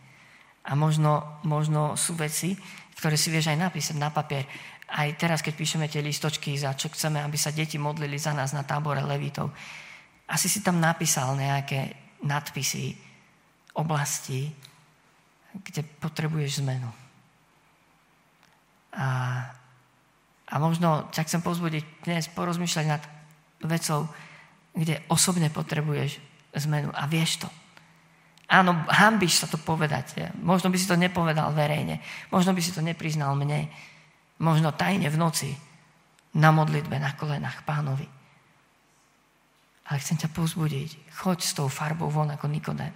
A 0.65 0.73
možno, 0.73 1.41
možno 1.45 1.93
sú 1.99 2.17
veci, 2.17 2.57
ktoré 2.97 3.17
si 3.17 3.29
vieš 3.33 3.53
aj 3.53 3.57
napísať 3.59 3.95
na 3.97 4.09
papier. 4.09 4.45
Aj 4.91 5.09
teraz, 5.17 5.41
keď 5.45 5.53
píšeme 5.57 5.85
tie 5.89 6.03
listočky, 6.03 6.53
za 6.57 6.73
čo 6.73 6.89
chceme, 6.89 7.21
aby 7.21 7.37
sa 7.37 7.53
deti 7.53 7.77
modlili 7.77 8.17
za 8.17 8.33
nás 8.33 8.53
na 8.53 8.65
tábore 8.65 9.01
levitov. 9.01 9.53
Asi 10.29 10.47
si 10.49 10.63
tam 10.63 10.79
napísal 10.79 11.33
nejaké 11.35 11.95
nadpisy, 12.23 12.93
oblasti, 13.75 14.51
kde 15.51 15.81
potrebuješ 15.83 16.63
zmenu. 16.63 16.91
A, 18.95 19.07
a 20.51 20.59
možno 20.59 21.07
ťa 21.15 21.23
chcem 21.23 21.41
pozbudiť 21.41 22.03
dnes 22.03 22.27
porozmýšľať 22.35 22.85
nad 22.85 23.01
vecou, 23.63 24.11
kde 24.75 24.99
osobne 25.07 25.47
potrebuješ 25.47 26.19
zmenu 26.67 26.91
a 26.91 27.07
vieš 27.07 27.47
to. 27.47 27.49
Áno, 28.51 28.75
hambíš 28.91 29.39
sa 29.39 29.47
to 29.47 29.55
povedať. 29.55 30.35
Možno 30.43 30.67
by 30.67 30.75
si 30.75 30.83
to 30.83 30.99
nepovedal 30.99 31.55
verejne. 31.55 32.03
Možno 32.35 32.51
by 32.51 32.59
si 32.59 32.75
to 32.75 32.83
nepriznal 32.83 33.31
mne. 33.39 33.71
Možno 34.43 34.75
tajne 34.75 35.07
v 35.07 35.15
noci 35.15 35.55
na 36.35 36.51
modlitbe, 36.51 36.99
na 36.99 37.15
kolenách 37.15 37.63
pánovi. 37.63 38.03
Ale 39.87 40.03
chcem 40.03 40.19
ťa 40.19 40.35
pozbudiť. 40.35 41.15
Choď 41.23 41.39
s 41.39 41.55
tou 41.55 41.71
farbou 41.71 42.11
von 42.11 42.27
ako 42.27 42.51
Nikodem 42.51 42.91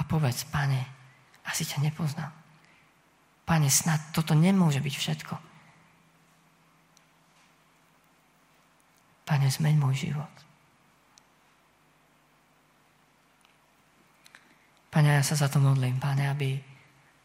a 0.00 0.04
povedz, 0.08 0.48
pane, 0.48 0.80
asi 1.44 1.68
ťa 1.68 1.84
nepoznám. 1.84 2.32
Pane, 3.50 3.66
snad 3.66 4.14
toto 4.14 4.38
nemôže 4.38 4.78
byť 4.78 4.94
všetko. 4.94 5.34
Pane, 9.26 9.46
zmeň 9.50 9.74
môj 9.74 10.06
život. 10.06 10.34
Pane, 14.94 15.18
ja 15.18 15.22
sa 15.26 15.34
za 15.34 15.50
to 15.50 15.58
modlím, 15.58 15.98
Pane, 15.98 16.30
aby 16.30 16.62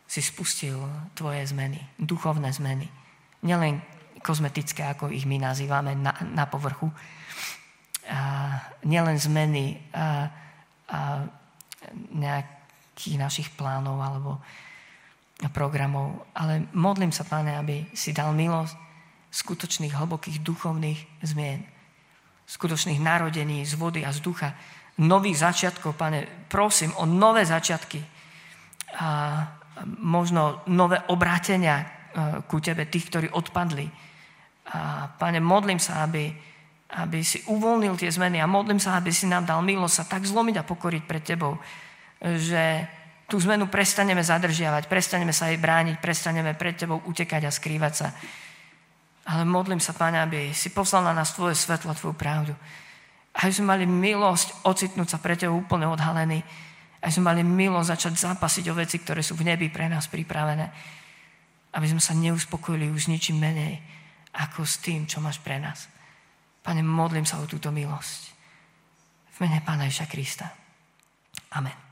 si 0.10 0.22
spustil 0.26 0.82
Tvoje 1.14 1.46
zmeny, 1.46 1.78
duchovné 2.02 2.50
zmeny. 2.50 2.90
Nielen 3.46 3.86
kozmetické, 4.26 4.82
ako 4.82 5.14
ich 5.14 5.30
my 5.30 5.38
nazývame 5.38 5.94
na, 5.94 6.18
na 6.34 6.50
povrchu. 6.50 6.90
A 8.10 8.22
nielen 8.82 9.22
zmeny 9.22 9.78
a, 9.94 10.34
a 10.90 11.00
nejak 12.18 12.56
nejakých 12.96 13.20
našich 13.20 13.50
plánov 13.60 14.00
alebo 14.00 14.40
programov. 15.52 16.24
Ale 16.36 16.68
modlím 16.72 17.12
sa, 17.12 17.28
Pane, 17.28 17.60
aby 17.60 17.92
si 17.92 18.16
dal 18.16 18.32
milosť 18.32 18.76
skutočných, 19.36 19.92
hlbokých 19.92 20.40
duchovných 20.40 21.00
zmien. 21.28 21.68
Skutočných 22.48 23.04
narodení 23.04 23.68
z 23.68 23.74
vody 23.76 24.08
a 24.08 24.16
z 24.16 24.24
ducha. 24.24 24.56
Nových 25.04 25.44
začiatkov, 25.44 26.00
Pane, 26.00 26.48
prosím 26.48 26.96
o 26.96 27.04
nové 27.04 27.44
začiatky. 27.44 28.00
A 28.96 29.08
možno 30.00 30.64
nové 30.72 31.04
obrátenia 31.12 31.84
e, 31.84 31.86
ku 32.48 32.64
Tebe, 32.64 32.88
tých, 32.88 33.12
ktorí 33.12 33.28
odpadli. 33.28 33.92
A 34.72 35.12
Pane, 35.20 35.44
modlím 35.44 35.84
sa, 35.84 36.08
aby, 36.08 36.32
aby 36.96 37.20
si 37.28 37.44
uvoľnil 37.52 38.00
tie 38.00 38.08
zmeny 38.08 38.40
a 38.40 38.48
modlím 38.48 38.80
sa, 38.80 38.96
aby 38.96 39.12
si 39.12 39.28
nám 39.28 39.44
dal 39.44 39.60
milosť 39.60 39.96
sa 40.00 40.06
tak 40.08 40.24
zlomiť 40.24 40.64
a 40.64 40.68
pokoriť 40.68 41.04
pred 41.04 41.24
Tebou, 41.28 41.60
že 42.24 42.88
tú 43.26 43.42
zmenu 43.42 43.66
prestaneme 43.70 44.22
zadržiavať, 44.22 44.86
prestaneme 44.86 45.34
sa 45.34 45.50
jej 45.50 45.58
brániť, 45.58 45.98
prestaneme 45.98 46.54
pred 46.54 46.78
tebou 46.78 47.02
utekať 47.10 47.50
a 47.50 47.52
skrývať 47.52 47.94
sa. 47.94 48.08
Ale 49.26 49.42
modlím 49.42 49.82
sa, 49.82 49.98
Pane, 49.98 50.22
aby 50.22 50.54
si 50.54 50.70
poslal 50.70 51.02
na 51.02 51.14
nás 51.14 51.34
Tvoje 51.34 51.58
svetlo, 51.58 51.98
Tvoju 51.98 52.14
pravdu. 52.14 52.54
Aby 53.42 53.52
sme 53.52 53.74
mali 53.74 53.86
milosť 53.90 54.64
ocitnúť 54.70 55.08
sa 55.10 55.18
pre 55.18 55.34
Tebou 55.34 55.66
úplne 55.66 55.90
odhalený. 55.90 56.46
Aby 57.02 57.12
sme 57.12 57.34
mali 57.34 57.42
milosť 57.42 57.90
začať 57.90 58.14
zápasiť 58.22 58.70
o 58.70 58.78
veci, 58.78 59.02
ktoré 59.02 59.26
sú 59.26 59.34
v 59.34 59.50
nebi 59.50 59.74
pre 59.74 59.90
nás 59.90 60.06
pripravené. 60.06 60.70
Aby 61.74 61.90
sme 61.90 62.02
sa 62.06 62.14
neuspokojili 62.14 62.94
už 62.94 63.10
ničím 63.10 63.42
menej, 63.42 63.82
ako 64.38 64.62
s 64.62 64.78
tým, 64.80 65.10
čo 65.10 65.20
máš 65.20 65.42
pre 65.42 65.58
nás. 65.58 65.90
Pane, 66.62 66.86
modlím 66.86 67.26
sa 67.26 67.42
o 67.42 67.50
túto 67.50 67.74
milosť. 67.74 68.22
V 69.36 69.38
mene 69.44 69.60
Pána 69.66 69.90
Ježa 69.90 70.06
Krista. 70.06 70.48
Amen. 71.58 71.85